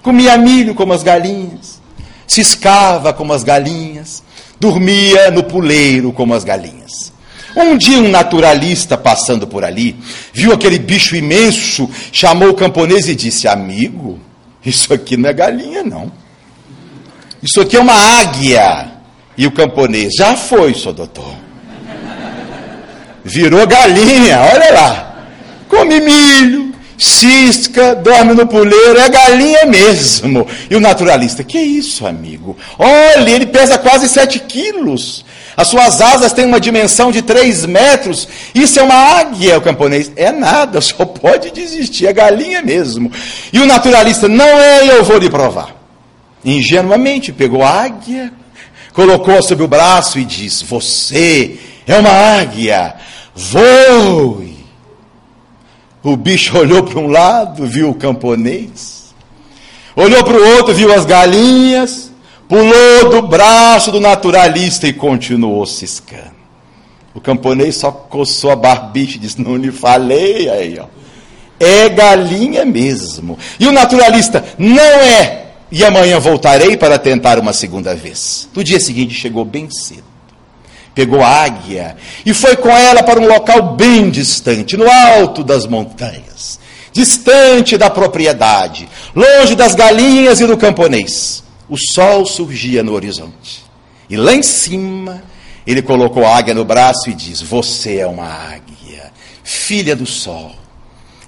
[0.04, 1.82] Comia milho como as galinhas,
[2.24, 4.22] ciscava como as galinhas,
[4.60, 7.12] dormia no puleiro como as galinhas.
[7.56, 9.96] Um dia, um naturalista passando por ali,
[10.30, 14.20] viu aquele bicho imenso, chamou o camponês e disse: Amigo,
[14.64, 16.12] isso aqui não é galinha, não.
[17.42, 18.92] Isso aqui é uma águia.
[19.38, 21.34] E o camponês: Já foi, senhor doutor.
[23.24, 25.16] Virou galinha, olha lá.
[25.68, 26.65] Come milho,
[26.98, 30.46] cisca, dorme no puleiro, é galinha mesmo.
[30.70, 32.56] E o naturalista, que isso, amigo?
[32.78, 35.24] Olha, ele pesa quase 7 quilos.
[35.56, 38.28] As suas asas têm uma dimensão de 3 metros.
[38.54, 40.12] Isso é uma águia, o camponês.
[40.14, 43.10] É nada, só pode desistir, é galinha mesmo.
[43.52, 45.74] E o naturalista, não é, eu vou lhe provar.
[46.44, 48.32] Ingenuamente pegou a águia,
[48.92, 52.94] colocou sob o braço e disse: Você é uma águia,
[53.34, 54.55] voe.
[56.06, 59.12] O bicho olhou para um lado, viu o camponês,
[59.96, 62.12] olhou para o outro, viu as galinhas,
[62.48, 66.36] pulou do braço do naturalista e continuou ciscando.
[67.12, 70.86] O camponês só coçou a barbicha e disse: Não lhe falei aí, ó.
[71.58, 73.36] É galinha mesmo.
[73.58, 75.46] E o naturalista: Não é.
[75.72, 78.48] E amanhã voltarei para tentar uma segunda vez.
[78.54, 80.15] No dia seguinte chegou bem cedo
[80.96, 85.66] pegou a águia e foi com ela para um local bem distante, no alto das
[85.66, 86.58] montanhas,
[86.90, 91.44] distante da propriedade, longe das galinhas e do camponês.
[91.68, 93.62] O sol surgia no horizonte.
[94.08, 95.22] E lá em cima,
[95.66, 99.12] ele colocou a águia no braço e diz: Você é uma águia,
[99.44, 100.52] filha do sol,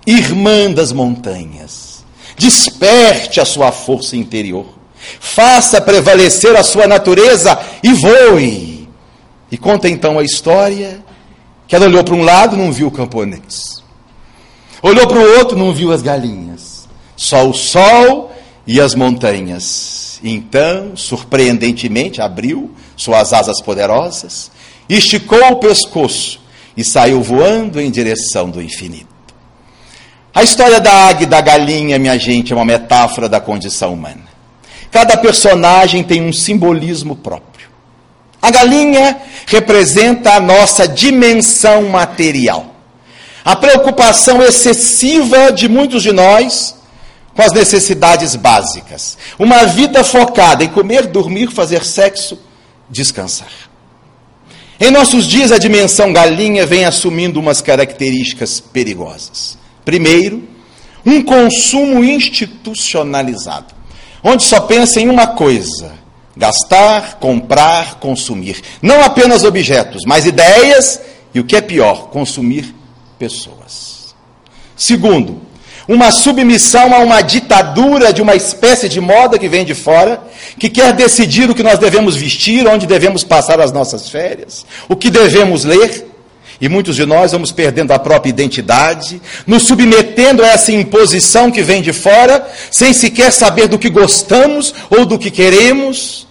[0.07, 1.99] irmã das montanhas.
[2.39, 4.67] Desperte a sua força interior,
[5.21, 8.78] faça prevalecer a sua natureza e voe
[9.51, 11.03] e conta então a história
[11.67, 13.83] que ela olhou para um lado, não viu o camponês.
[14.83, 16.89] Olhou para o outro, não viu as galinhas.
[17.15, 18.33] Só o sol
[18.67, 20.19] e as montanhas.
[20.25, 24.51] Então, surpreendentemente, abriu suas asas poderosas,
[24.89, 26.41] esticou o pescoço
[26.77, 29.07] e saiu voando em direção do infinito.
[30.35, 34.29] A história da águia e da galinha, minha gente, é uma metáfora da condição humana.
[34.91, 37.58] Cada personagem tem um simbolismo próprio.
[38.41, 42.75] A galinha representa a nossa dimensão material.
[43.45, 46.77] A preocupação excessiva de muitos de nós
[47.35, 49.17] com as necessidades básicas.
[49.39, 52.39] Uma vida focada em comer, dormir, fazer sexo,
[52.91, 53.69] descansar.
[54.81, 59.59] Em nossos dias, a dimensão galinha vem assumindo umas características perigosas.
[59.85, 60.49] Primeiro,
[61.05, 63.75] um consumo institucionalizado,
[64.23, 65.98] onde só pensa em uma coisa:
[66.39, 68.63] Gastar, comprar, consumir.
[68.81, 71.01] Não apenas objetos, mas ideias
[71.35, 72.73] e, o que é pior, consumir
[73.19, 74.15] pessoas.
[74.77, 75.43] Segundo,
[75.89, 80.23] uma submissão a uma ditadura de uma espécie de moda que vem de fora,
[80.59, 84.95] que quer decidir o que nós devemos vestir, onde devemos passar as nossas férias, o
[84.95, 86.07] que devemos ler.
[86.61, 91.63] E muitos de nós vamos perdendo a própria identidade, nos submetendo a essa imposição que
[91.63, 96.28] vem de fora, sem sequer saber do que gostamos ou do que queremos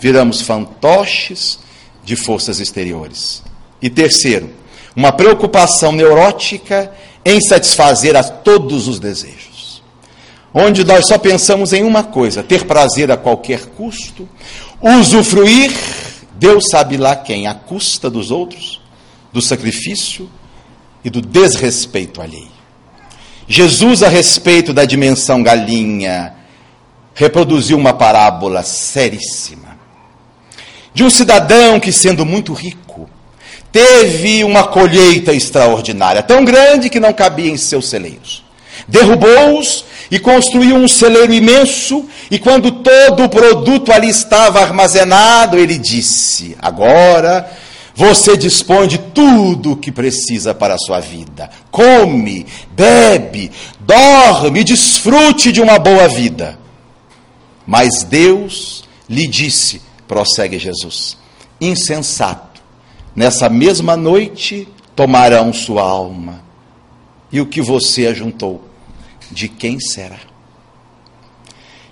[0.00, 1.58] viramos fantoches
[2.02, 3.42] de forças exteriores.
[3.80, 4.50] E terceiro,
[4.96, 6.90] uma preocupação neurótica
[7.24, 9.82] em satisfazer a todos os desejos.
[10.52, 14.28] Onde nós só pensamos em uma coisa: ter prazer a qualquer custo,
[14.80, 15.70] usufruir,
[16.34, 18.80] Deus sabe lá quem, à custa dos outros,
[19.32, 20.28] do sacrifício
[21.04, 22.60] e do desrespeito alheio.
[23.46, 26.34] Jesus, a respeito da dimensão galinha,
[27.14, 29.69] reproduziu uma parábola seríssima
[30.92, 33.08] de um cidadão que, sendo muito rico,
[33.72, 38.44] teve uma colheita extraordinária, tão grande que não cabia em seus celeiros.
[38.88, 45.78] Derrubou-os e construiu um celeiro imenso, e quando todo o produto ali estava armazenado, ele
[45.78, 47.48] disse: Agora
[47.94, 51.50] você dispõe de tudo o que precisa para a sua vida.
[51.70, 53.50] Come, bebe,
[53.80, 56.58] dorme, desfrute de uma boa vida.
[57.66, 61.16] Mas Deus lhe disse: prossegue Jesus.
[61.60, 62.60] Insensato,
[63.14, 66.42] nessa mesma noite tomarão sua alma.
[67.30, 68.64] E o que você ajuntou,
[69.30, 70.18] de quem será?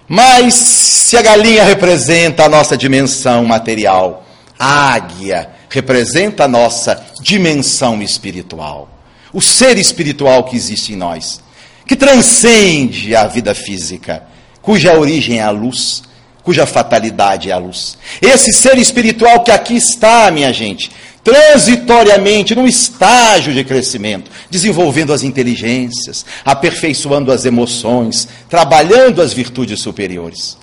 [0.08, 4.26] Mas se a galinha representa a nossa dimensão material,
[4.58, 8.88] a águia representa a nossa dimensão espiritual,
[9.32, 11.40] o ser espiritual que existe em nós,
[11.86, 14.24] que transcende a vida física,
[14.60, 16.02] cuja origem é a luz,
[16.48, 17.98] cuja fatalidade é a luz.
[18.22, 20.90] Esse ser espiritual que aqui está, minha gente,
[21.22, 30.56] transitoriamente, num estágio de crescimento, desenvolvendo as inteligências, aperfeiçoando as emoções, trabalhando as virtudes superiores.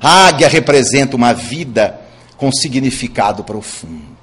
[0.00, 2.00] A águia representa uma vida
[2.38, 4.19] com significado profundo.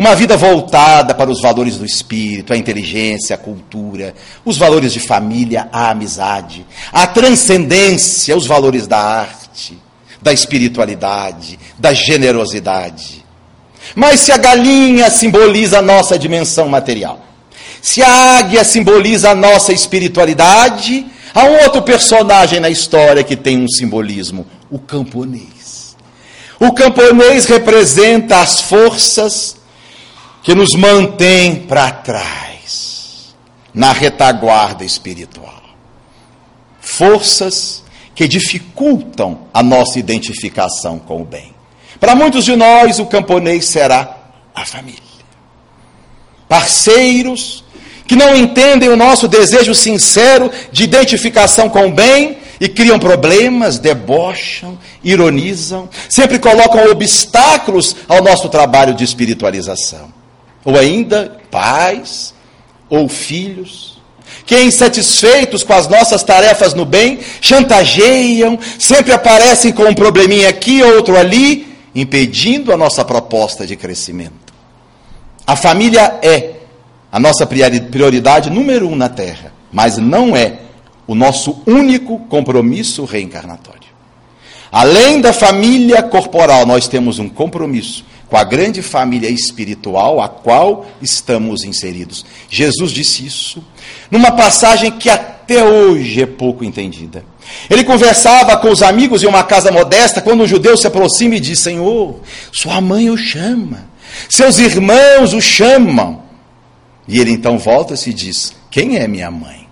[0.00, 4.14] Uma vida voltada para os valores do espírito, a inteligência, a cultura,
[4.46, 9.78] os valores de família, a amizade, a transcendência, os valores da arte
[10.22, 13.22] da espiritualidade, da generosidade.
[13.94, 17.26] Mas se a galinha simboliza a nossa dimensão material,
[17.82, 23.58] Se a águia simboliza a nossa espiritualidade, há um outro personagem na história que tem
[23.58, 25.94] um simbolismo: o camponês.
[26.58, 29.59] O camponês representa as forças
[30.42, 33.34] que nos mantêm para trás,
[33.72, 35.62] na retaguarda espiritual.
[36.80, 37.84] Forças
[38.14, 41.54] que dificultam a nossa identificação com o bem.
[41.98, 44.16] Para muitos de nós, o camponês será
[44.54, 45.00] a família.
[46.48, 47.64] Parceiros
[48.06, 53.78] que não entendem o nosso desejo sincero de identificação com o bem e criam problemas,
[53.78, 60.19] debocham, ironizam, sempre colocam obstáculos ao nosso trabalho de espiritualização.
[60.64, 62.34] Ou ainda, pais
[62.88, 64.00] ou filhos
[64.46, 70.82] que, insatisfeitos com as nossas tarefas no bem, chantageiam, sempre aparecem com um probleminha aqui,
[70.82, 74.52] outro ali, impedindo a nossa proposta de crescimento.
[75.46, 76.54] A família é
[77.12, 80.58] a nossa prioridade número um na Terra, mas não é
[81.06, 83.80] o nosso único compromisso reencarnatório.
[84.72, 90.86] Além da família corporal, nós temos um compromisso com a grande família espiritual a qual
[91.02, 92.24] estamos inseridos.
[92.48, 93.62] Jesus disse isso
[94.08, 97.24] numa passagem que até hoje é pouco entendida.
[97.68, 101.40] Ele conversava com os amigos em uma casa modesta quando um judeu se aproxima e
[101.40, 102.20] diz: Senhor,
[102.52, 103.88] sua mãe o chama,
[104.28, 106.22] seus irmãos o chamam.
[107.08, 109.66] E ele então volta-se e diz: Quem é minha mãe?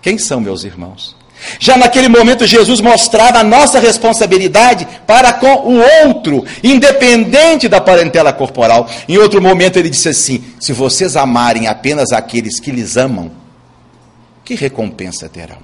[0.00, 1.14] Quem são meus irmãos?
[1.58, 8.32] Já naquele momento, Jesus mostrava a nossa responsabilidade para com o outro, independente da parentela
[8.32, 8.88] corporal.
[9.08, 13.30] Em outro momento, ele disse assim: Se vocês amarem apenas aqueles que lhes amam,
[14.44, 15.58] que recompensa terão?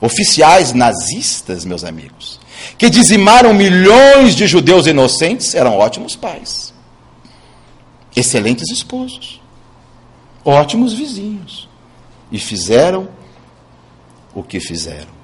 [0.00, 2.40] Oficiais nazistas, meus amigos,
[2.78, 6.72] que dizimaram milhões de judeus inocentes, eram ótimos pais,
[8.16, 9.40] excelentes esposos,
[10.44, 11.68] ótimos vizinhos,
[12.32, 13.08] e fizeram
[14.34, 15.20] o que fizeram.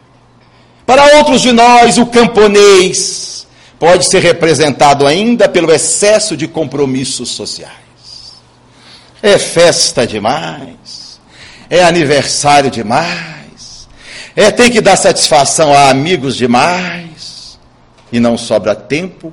[0.85, 3.47] Para outros de nós, o camponês
[3.79, 7.75] pode ser representado ainda pelo excesso de compromissos sociais.
[9.23, 11.21] É festa demais,
[11.69, 13.89] é aniversário demais,
[14.37, 17.59] é tem que dar satisfação a amigos demais,
[18.13, 19.33] e não sobra tempo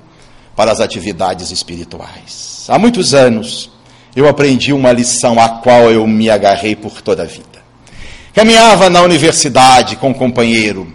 [0.55, 2.65] para as atividades espirituais.
[2.67, 3.69] Há muitos anos
[4.15, 7.52] eu aprendi uma lição a qual eu me agarrei por toda a vida.
[8.33, 10.91] Caminhava na universidade com um companheiro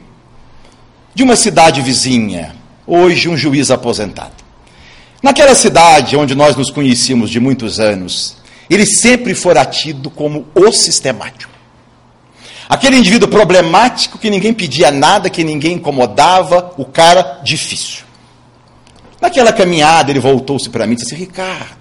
[1.15, 4.35] de uma cidade vizinha, hoje um juiz aposentado.
[5.23, 8.37] Naquela cidade onde nós nos conhecíamos de muitos anos,
[8.69, 11.53] ele sempre fora tido como o sistemático.
[12.69, 18.03] Aquele indivíduo problemático que ninguém pedia nada, que ninguém incomodava, o cara difícil.
[19.21, 21.79] Naquela caminhada, ele voltou-se para mim e disse: Ricardo,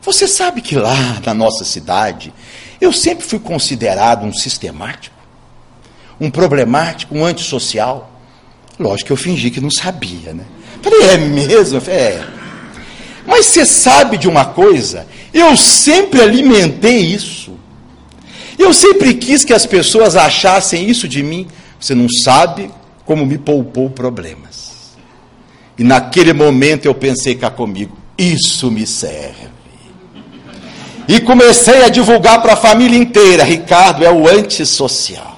[0.00, 2.32] você sabe que lá na nossa cidade
[2.80, 5.16] eu sempre fui considerado um sistemático,
[6.20, 8.10] um problemático, um antissocial.
[8.78, 10.44] Lógico que eu fingi que não sabia, né?
[10.82, 11.80] Falei, é mesmo?
[11.80, 12.26] Falei, é.
[13.26, 15.06] Mas você sabe de uma coisa?
[15.32, 17.52] Eu sempre alimentei isso.
[18.58, 21.46] Eu sempre quis que as pessoas achassem isso de mim.
[21.80, 22.70] Você não sabe
[23.04, 24.94] como me poupou problemas.
[25.78, 29.48] E naquele momento eu pensei cá comigo, isso me serve.
[31.06, 35.34] E comecei a divulgar para a família inteira: Ricardo é o antissocial.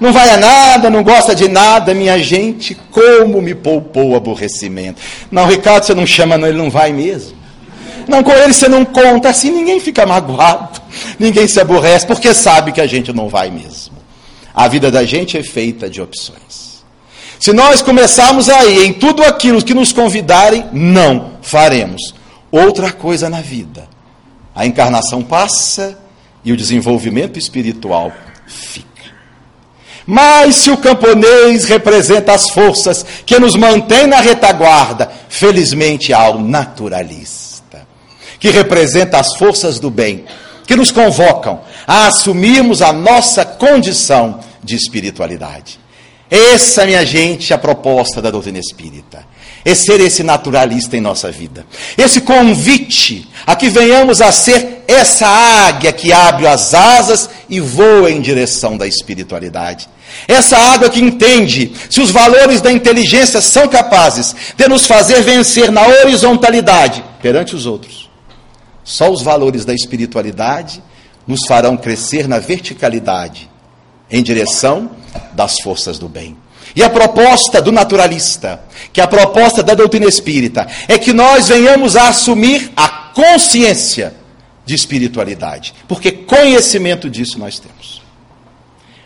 [0.00, 5.00] Não vai a nada, não gosta de nada, minha gente, como me poupou o aborrecimento.
[5.30, 7.36] Não, Ricardo, você não chama, não, ele não vai mesmo.
[8.06, 10.78] Não, com ele você não conta, assim ninguém fica magoado,
[11.18, 13.94] ninguém se aborrece, porque sabe que a gente não vai mesmo.
[14.54, 16.84] A vida da gente é feita de opções.
[17.40, 22.14] Se nós começarmos aí em tudo aquilo que nos convidarem, não faremos
[22.50, 23.93] outra coisa na vida
[24.54, 25.98] a encarnação passa
[26.44, 28.12] e o desenvolvimento espiritual
[28.46, 28.84] fica.
[30.06, 36.38] Mas se o camponês representa as forças que nos mantêm na retaguarda, felizmente há o
[36.38, 37.86] naturalista,
[38.38, 40.24] que representa as forças do bem,
[40.66, 45.80] que nos convocam a assumirmos a nossa condição de espiritualidade.
[46.30, 49.33] Essa, minha gente, é a proposta da doutrina espírita
[49.64, 51.66] é ser esse naturalista em nossa vida.
[51.96, 58.10] Esse convite a que venhamos a ser essa águia que abre as asas e voa
[58.10, 59.88] em direção da espiritualidade.
[60.28, 65.72] Essa água que entende se os valores da inteligência são capazes de nos fazer vencer
[65.72, 68.10] na horizontalidade perante os outros.
[68.84, 70.82] Só os valores da espiritualidade
[71.26, 73.50] nos farão crescer na verticalidade
[74.10, 74.90] em direção
[75.32, 76.36] das forças do bem.
[76.74, 81.48] E a proposta do naturalista, que é a proposta da doutrina espírita, é que nós
[81.48, 84.14] venhamos a assumir a consciência
[84.64, 88.02] de espiritualidade, porque conhecimento disso nós temos.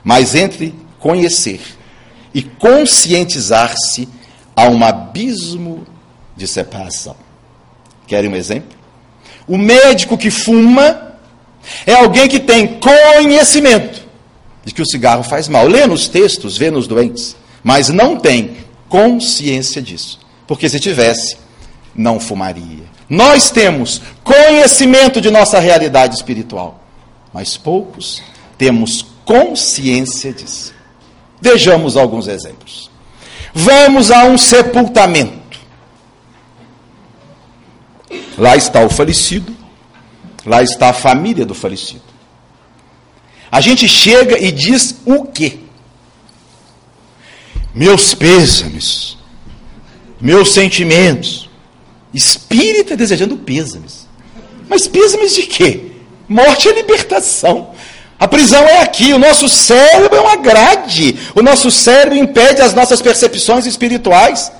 [0.04, 1.60] Mas entre conhecer
[2.32, 4.08] e conscientizar-se,
[4.54, 5.86] há um abismo
[6.36, 7.16] de separação.
[8.06, 8.76] Querem um exemplo?
[9.46, 11.14] O médico que fuma
[11.86, 14.06] é alguém que tem conhecimento
[14.64, 15.66] de que o cigarro faz mal.
[15.66, 18.56] Lê nos textos, vê nos doentes, mas não tem
[18.88, 20.18] consciência disso.
[20.46, 21.36] Porque se tivesse,
[21.94, 22.84] não fumaria.
[23.08, 26.82] Nós temos conhecimento de nossa realidade espiritual,
[27.32, 28.22] mas poucos
[28.56, 30.74] temos consciência disso.
[31.40, 32.90] Vejamos alguns exemplos.
[33.54, 35.38] Vamos a um sepultamento.
[38.36, 39.54] Lá está o falecido,
[40.46, 42.02] lá está a família do falecido.
[43.50, 45.58] A gente chega e diz o quê?
[47.74, 49.16] Meus pêsames,
[50.20, 51.48] meus sentimentos.
[52.12, 54.08] Espírita desejando pêsames.
[54.68, 55.92] Mas pêsames de quê?
[56.28, 57.70] Morte é libertação.
[58.18, 61.16] A prisão é aqui, o nosso cérebro é uma grade.
[61.34, 64.50] O nosso cérebro impede as nossas percepções espirituais.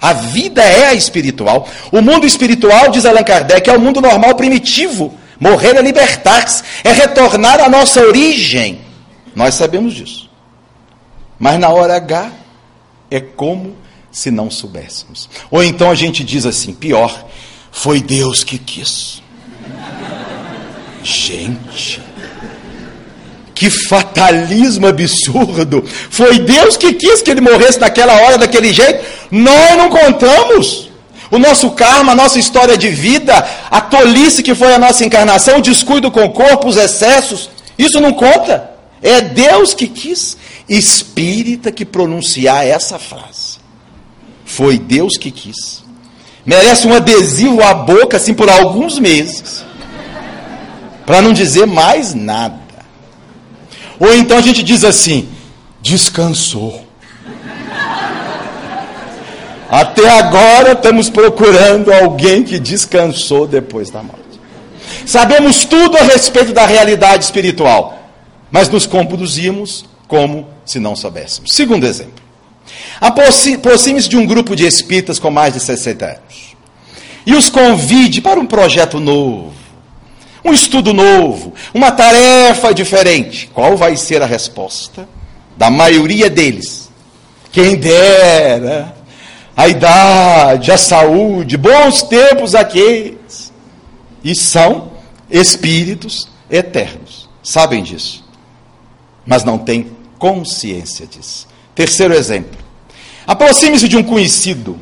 [0.00, 1.68] A vida é a espiritual.
[1.92, 5.14] O mundo espiritual, diz Allan Kardec, é o mundo normal primitivo.
[5.38, 8.80] Morrer é libertar-se, é retornar à nossa origem.
[9.34, 10.28] Nós sabemos disso.
[11.38, 12.30] Mas na hora H,
[13.10, 13.76] é como
[14.10, 15.28] se não soubéssemos.
[15.50, 17.26] Ou então a gente diz assim: pior,
[17.70, 19.22] foi Deus que quis.
[21.02, 22.00] Gente,
[23.54, 25.84] que fatalismo absurdo!
[26.10, 29.04] Foi Deus que quis que ele morresse naquela hora, daquele jeito.
[29.30, 30.90] Nós não contamos.
[31.30, 35.58] O nosso karma, a nossa história de vida, a tolice que foi a nossa encarnação,
[35.58, 38.70] o descuido com o corpo, os excessos, isso não conta.
[39.02, 40.36] É Deus que quis.
[40.68, 43.58] Espírita que pronunciar essa frase.
[44.44, 45.84] Foi Deus que quis.
[46.44, 49.64] Merece um adesivo à boca, assim, por alguns meses.
[51.06, 52.60] Para não dizer mais nada.
[53.98, 55.28] Ou então a gente diz assim:
[55.80, 56.84] descansou.
[59.70, 64.22] Até agora estamos procurando alguém que descansou depois da morte.
[65.06, 67.98] Sabemos tudo a respeito da realidade espiritual,
[68.50, 71.52] mas nos conduzimos como se não soubéssemos.
[71.52, 72.22] Segundo exemplo.
[73.00, 76.54] Aproxime-se de um grupo de espíritas com mais de 60 anos
[77.26, 79.54] e os convide para um projeto novo,
[80.44, 83.50] um estudo novo, uma tarefa diferente.
[83.52, 85.08] Qual vai ser a resposta
[85.56, 86.90] da maioria deles?
[87.50, 88.94] Quem dera
[89.56, 93.52] a idade, a saúde, bons tempos aqueles.
[94.22, 94.92] E são
[95.30, 97.28] espíritos eternos.
[97.42, 98.23] Sabem disso.
[99.26, 101.46] Mas não têm consciência disso.
[101.74, 102.58] Terceiro exemplo.
[103.26, 104.78] Aproxime-se de um conhecido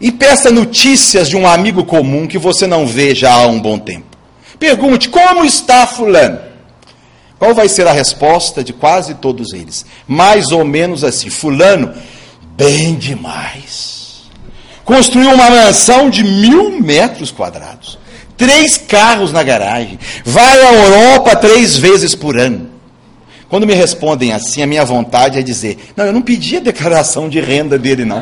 [0.00, 3.78] e peça notícias de um amigo comum que você não vê já há um bom
[3.78, 4.16] tempo.
[4.58, 6.38] Pergunte: como está Fulano?
[7.38, 9.84] Qual vai ser a resposta de quase todos eles?
[10.06, 11.92] Mais ou menos assim: Fulano,
[12.56, 14.24] bem demais.
[14.84, 17.98] Construiu uma mansão de mil metros quadrados,
[18.36, 22.73] três carros na garagem, vai à Europa três vezes por ano.
[23.54, 27.28] Quando me respondem assim, a minha vontade é dizer: Não, eu não pedi a declaração
[27.28, 28.18] de renda dele, não.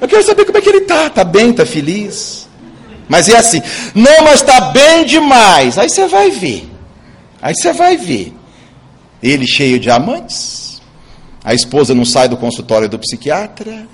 [0.00, 1.06] Eu quero saber como é que ele está.
[1.06, 2.48] Está bem, está feliz.
[3.08, 3.62] Mas é assim:
[3.94, 5.78] Não, mas está bem demais.
[5.78, 6.68] Aí você vai ver.
[7.40, 8.34] Aí você vai ver.
[9.22, 10.82] Ele cheio de amantes.
[11.44, 13.86] A esposa não sai do consultório do psiquiatra.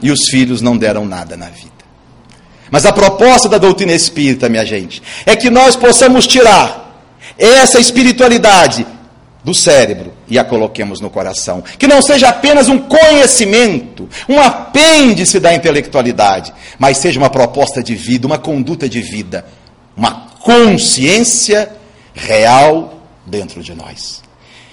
[0.00, 1.84] E os filhos não deram nada na vida.
[2.70, 6.87] Mas a proposta da doutrina espírita, minha gente, é que nós possamos tirar
[7.38, 8.86] essa espiritualidade
[9.44, 11.62] do cérebro e a coloquemos no coração.
[11.78, 17.94] Que não seja apenas um conhecimento, um apêndice da intelectualidade, mas seja uma proposta de
[17.94, 19.46] vida, uma conduta de vida,
[19.96, 21.70] uma consciência
[22.12, 24.22] real dentro de nós.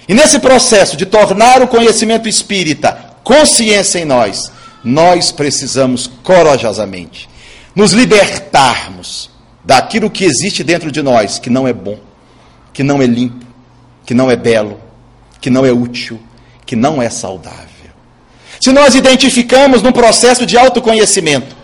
[0.08, 4.52] E nesse processo de tornar o conhecimento espírita consciência em nós,
[4.84, 7.28] nós precisamos corajosamente
[7.74, 9.30] nos libertarmos
[9.64, 12.05] daquilo que existe dentro de nós que não é bom
[12.76, 13.46] que não é limpo,
[14.04, 14.78] que não é belo,
[15.40, 16.20] que não é útil,
[16.66, 17.64] que não é saudável.
[18.60, 21.56] Se nós identificamos num processo de autoconhecimento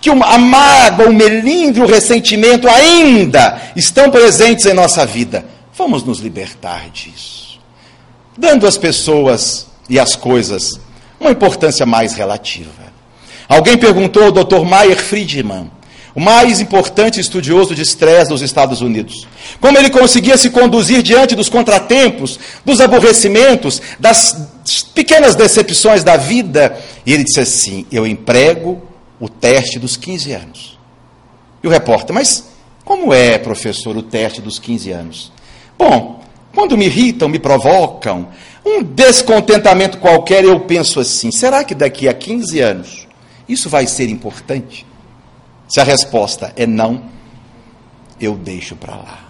[0.00, 5.44] que a mágoa, o melindre, o ressentimento ainda estão presentes em nossa vida,
[5.76, 7.58] vamos nos libertar disso,
[8.38, 10.78] dando às pessoas e às coisas
[11.18, 12.70] uma importância mais relativa.
[13.48, 14.64] Alguém perguntou ao Dr.
[14.64, 15.68] Meyer Friedman
[16.20, 19.26] mais importante estudioso de estresse dos Estados Unidos.
[19.58, 24.36] Como ele conseguia se conduzir diante dos contratempos, dos aborrecimentos, das
[24.94, 26.78] pequenas decepções da vida.
[27.06, 28.82] E ele disse assim: Eu emprego
[29.18, 30.78] o teste dos 15 anos.
[31.62, 32.44] E o repórter, mas
[32.84, 35.32] Como é, professor, o teste dos 15 anos?
[35.78, 36.22] Bom,
[36.54, 38.28] quando me irritam, me provocam,
[38.66, 43.08] um descontentamento qualquer, eu penso assim: será que daqui a 15 anos
[43.48, 44.89] isso vai ser importante?
[45.70, 47.04] Se a resposta é não,
[48.20, 49.20] eu deixo para lá.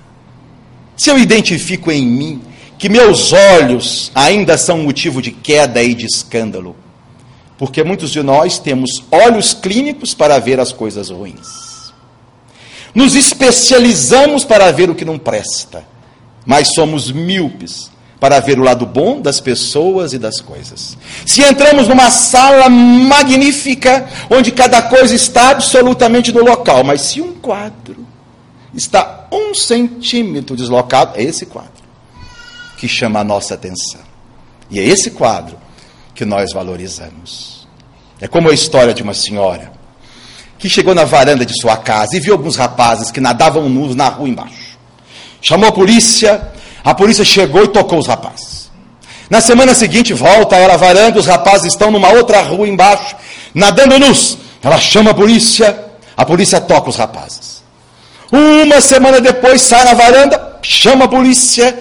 [0.97, 2.43] Se eu identifico em mim
[2.79, 6.75] que meus olhos ainda são motivo de queda e de escândalo,
[7.59, 11.93] porque muitos de nós temos olhos clínicos para ver as coisas ruins.
[12.95, 15.87] Nos especializamos para ver o que não presta,
[16.47, 17.91] mas somos míopes
[18.21, 20.97] para ver o lado bom das pessoas e das coisas.
[21.25, 27.33] Se entramos numa sala magnífica, onde cada coisa está absolutamente no local, mas se um
[27.33, 28.07] quadro
[28.75, 31.71] está um centímetro deslocado, é esse quadro
[32.77, 34.01] que chama a nossa atenção.
[34.71, 35.57] E é esse quadro
[36.15, 37.67] que nós valorizamos.
[38.21, 39.73] É como a história de uma senhora
[40.59, 44.09] que chegou na varanda de sua casa e viu alguns rapazes que nadavam nus na
[44.09, 44.79] rua embaixo.
[45.41, 46.53] Chamou a polícia,
[46.85, 48.71] a polícia chegou e tocou os rapazes.
[49.29, 53.15] Na semana seguinte, volta ela à varanda, os rapazes estão numa outra rua embaixo,
[53.55, 54.39] nadando nus.
[54.63, 55.85] Ela chama a polícia,
[56.17, 57.63] a polícia toca os rapazes.
[58.33, 61.79] Uma semana depois, sai na varanda, chama a polícia.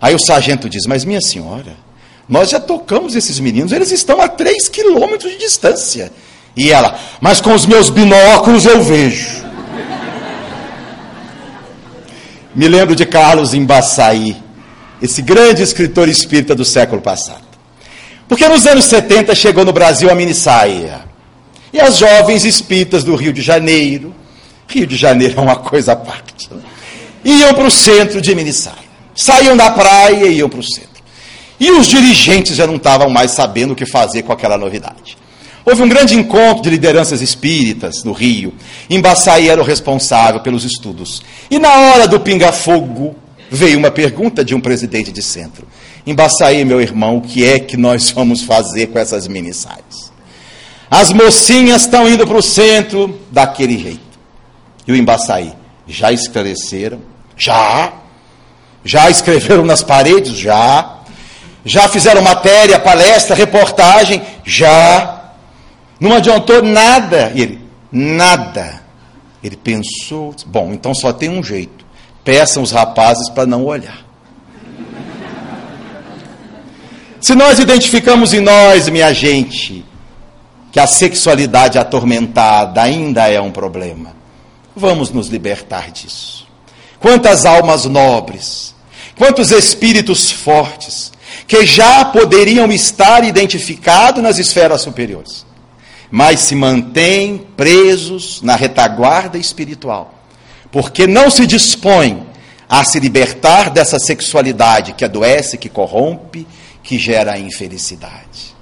[0.00, 1.76] Aí o sargento diz: Mas minha senhora,
[2.28, 6.12] nós já tocamos esses meninos, eles estão a três quilômetros de distância.
[6.56, 9.44] E ela, mas com os meus binóculos eu vejo.
[12.56, 14.34] Me lembro de Carlos Embaçaí,
[15.02, 17.44] esse grande escritor espírita do século passado.
[18.26, 21.04] Porque nos anos 70 chegou no Brasil a mini saia.
[21.70, 24.14] E as jovens espíritas do Rio de Janeiro,
[24.66, 26.62] Rio de Janeiro é uma coisa à parte, né?
[27.22, 28.86] iam para o centro de mini saia.
[29.14, 31.02] Saíam da praia e iam para o centro.
[31.60, 35.18] E os dirigentes já não estavam mais sabendo o que fazer com aquela novidade.
[35.68, 38.54] Houve um grande encontro de lideranças espíritas no Rio.
[38.88, 41.24] Embaçaí era o responsável pelos estudos.
[41.50, 43.16] E na hora do pinga-fogo,
[43.50, 45.66] veio uma pergunta de um presidente de centro.
[46.06, 50.12] Embaçaí, meu irmão, o que é que nós vamos fazer com essas minissais?
[50.88, 54.00] As mocinhas estão indo para o centro daquele jeito.
[54.86, 55.52] E o Embaçaí,
[55.88, 57.00] já esclareceram?
[57.36, 57.92] Já.
[58.84, 60.38] Já escreveram nas paredes?
[60.38, 60.98] Já.
[61.64, 64.22] Já fizeram matéria, palestra, reportagem?
[64.44, 65.15] Já.
[65.98, 67.32] Não adiantou nada.
[67.34, 68.82] E ele, nada.
[69.42, 71.84] Ele pensou, bom, então só tem um jeito.
[72.24, 74.04] Peçam os rapazes para não olhar.
[77.20, 79.84] Se nós identificamos em nós, minha gente,
[80.72, 84.14] que a sexualidade atormentada ainda é um problema,
[84.74, 86.46] vamos nos libertar disso.
[86.98, 88.74] Quantas almas nobres,
[89.16, 91.12] quantos espíritos fortes,
[91.46, 95.45] que já poderiam estar identificados nas esferas superiores
[96.10, 100.14] mas se mantêm presos na retaguarda espiritual,
[100.70, 102.26] porque não se dispõem
[102.68, 106.46] a se libertar dessa sexualidade que adoece, que corrompe,
[106.82, 108.54] que gera a infelicidade.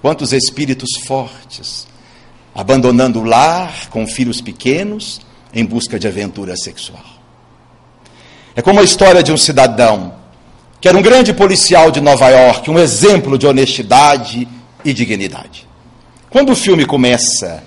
[0.00, 1.86] Quantos espíritos fortes
[2.56, 5.20] abandonando o lar com filhos pequenos
[5.52, 7.04] em busca de aventura sexual.
[8.54, 10.14] É como a história de um cidadão
[10.80, 14.48] que era um grande policial de Nova York, um exemplo de honestidade
[14.82, 15.65] e dignidade.
[16.30, 17.62] Quando o filme começa,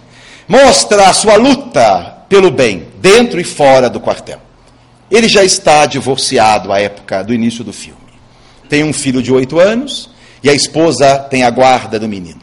[0.47, 4.39] mostra a sua luta pelo bem, dentro e fora do quartel.
[5.09, 7.97] Ele já está divorciado à época do início do filme.
[8.67, 10.09] Tem um filho de oito anos
[10.43, 12.41] e a esposa tem a guarda do menino.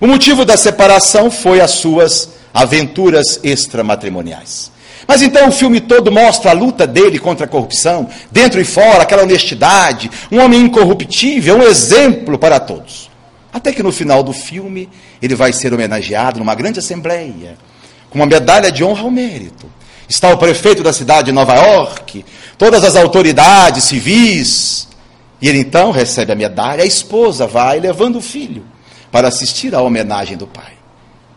[0.00, 4.70] O motivo da separação foi as suas aventuras extramatrimoniais.
[5.06, 9.02] Mas então o filme todo mostra a luta dele contra a corrupção, dentro e fora,
[9.02, 13.11] aquela honestidade, um homem incorruptível, um exemplo para todos.
[13.52, 14.88] Até que no final do filme
[15.20, 17.58] ele vai ser homenageado numa grande assembleia,
[18.08, 19.70] com uma medalha de honra ao mérito.
[20.08, 22.24] Está o prefeito da cidade de Nova York,
[22.56, 24.88] todas as autoridades civis,
[25.40, 26.82] e ele então recebe a medalha.
[26.82, 28.64] A esposa vai levando o filho
[29.10, 30.72] para assistir à homenagem do pai.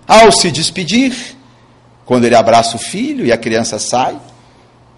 [0.07, 1.13] Ao se despedir,
[2.05, 4.15] quando ele abraça o filho e a criança sai,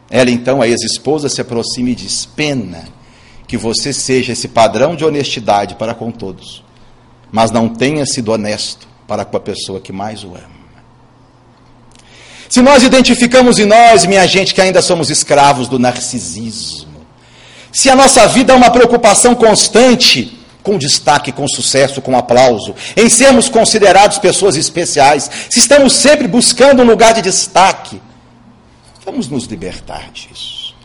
[0.09, 2.85] ela então, a ex-esposa, se aproxima e diz: Pena
[3.47, 6.66] que você seja esse padrão de honestidade para com todos
[7.31, 10.57] mas não tenha sido honesto para com a pessoa que mais o ama.
[12.49, 17.05] Se nós identificamos em nós, minha gente, que ainda somos escravos do narcisismo,
[17.71, 23.09] se a nossa vida é uma preocupação constante com destaque, com sucesso, com aplauso, em
[23.09, 28.01] sermos considerados pessoas especiais, se estamos sempre buscando um lugar de destaque,
[29.05, 30.75] vamos nos libertar disso.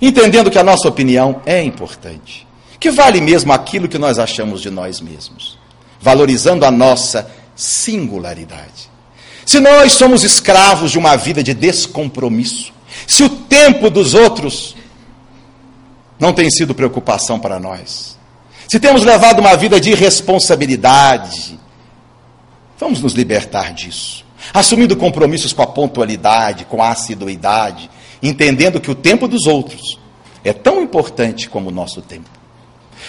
[0.00, 2.46] Entendendo que a nossa opinião é importante,
[2.78, 5.59] que vale mesmo aquilo que nós achamos de nós mesmos
[6.00, 8.90] valorizando a nossa singularidade.
[9.44, 12.72] Se nós somos escravos de uma vida de descompromisso,
[13.06, 14.76] se o tempo dos outros
[16.18, 18.18] não tem sido preocupação para nós,
[18.68, 21.58] se temos levado uma vida de irresponsabilidade,
[22.78, 24.24] vamos nos libertar disso,
[24.54, 27.90] assumindo compromissos com a pontualidade, com a assiduidade,
[28.22, 29.98] entendendo que o tempo dos outros
[30.44, 32.39] é tão importante como o nosso tempo.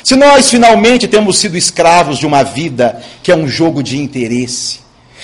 [0.04, 4.80] Se nós finalmente temos sido escravos de uma vida que é um jogo de interesse,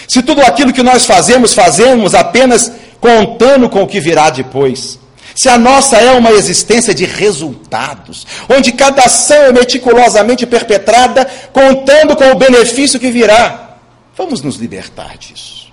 [0.07, 4.99] se tudo aquilo que nós fazemos, fazemos apenas contando com o que virá depois,
[5.35, 12.15] se a nossa é uma existência de resultados, onde cada ação é meticulosamente perpetrada contando
[12.15, 13.77] com o benefício que virá,
[14.17, 15.71] vamos nos libertar disso,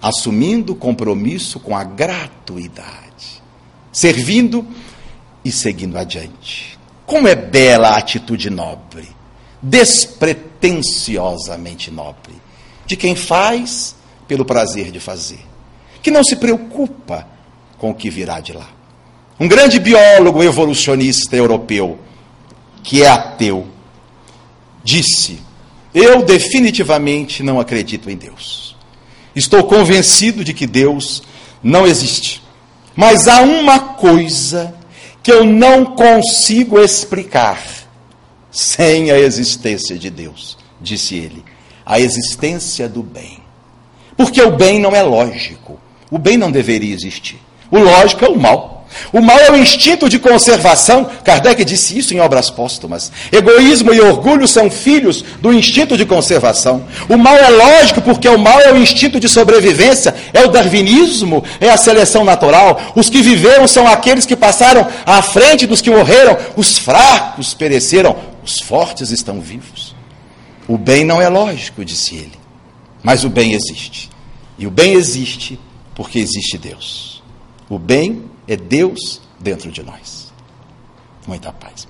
[0.00, 3.42] assumindo compromisso com a gratuidade,
[3.90, 4.66] servindo
[5.42, 6.77] e seguindo adiante.
[7.08, 9.08] Como é bela a atitude nobre,
[9.62, 12.34] despretensiosamente nobre,
[12.84, 13.96] de quem faz
[14.28, 15.40] pelo prazer de fazer,
[16.02, 17.26] que não se preocupa
[17.78, 18.68] com o que virá de lá.
[19.40, 21.98] Um grande biólogo evolucionista europeu,
[22.82, 23.66] que é ateu,
[24.84, 25.40] disse:
[25.94, 28.76] Eu definitivamente não acredito em Deus.
[29.34, 31.22] Estou convencido de que Deus
[31.62, 32.42] não existe.
[32.94, 34.77] Mas há uma coisa
[35.28, 37.62] que eu não consigo explicar
[38.50, 41.44] sem a existência de Deus, disse ele.
[41.84, 43.38] A existência do bem.
[44.16, 45.78] Porque o bem não é lógico.
[46.10, 47.38] O bem não deveria existir.
[47.70, 48.77] O lógico é o mal.
[49.12, 51.10] O mal é o instinto de conservação.
[51.24, 53.10] Kardec disse isso em obras póstumas.
[53.32, 56.84] Egoísmo e orgulho são filhos do instinto de conservação.
[57.08, 61.44] O mal é lógico porque o mal é o instinto de sobrevivência, é o darwinismo,
[61.60, 62.80] é a seleção natural.
[62.94, 66.36] Os que viveram são aqueles que passaram à frente dos que morreram.
[66.56, 69.94] Os fracos pereceram, os fortes estão vivos.
[70.66, 72.38] O bem não é lógico, disse ele,
[73.02, 74.10] mas o bem existe.
[74.58, 75.58] E o bem existe
[75.94, 77.22] porque existe Deus.
[77.70, 80.32] O bem é Deus dentro de nós.
[81.26, 81.86] Muita paz.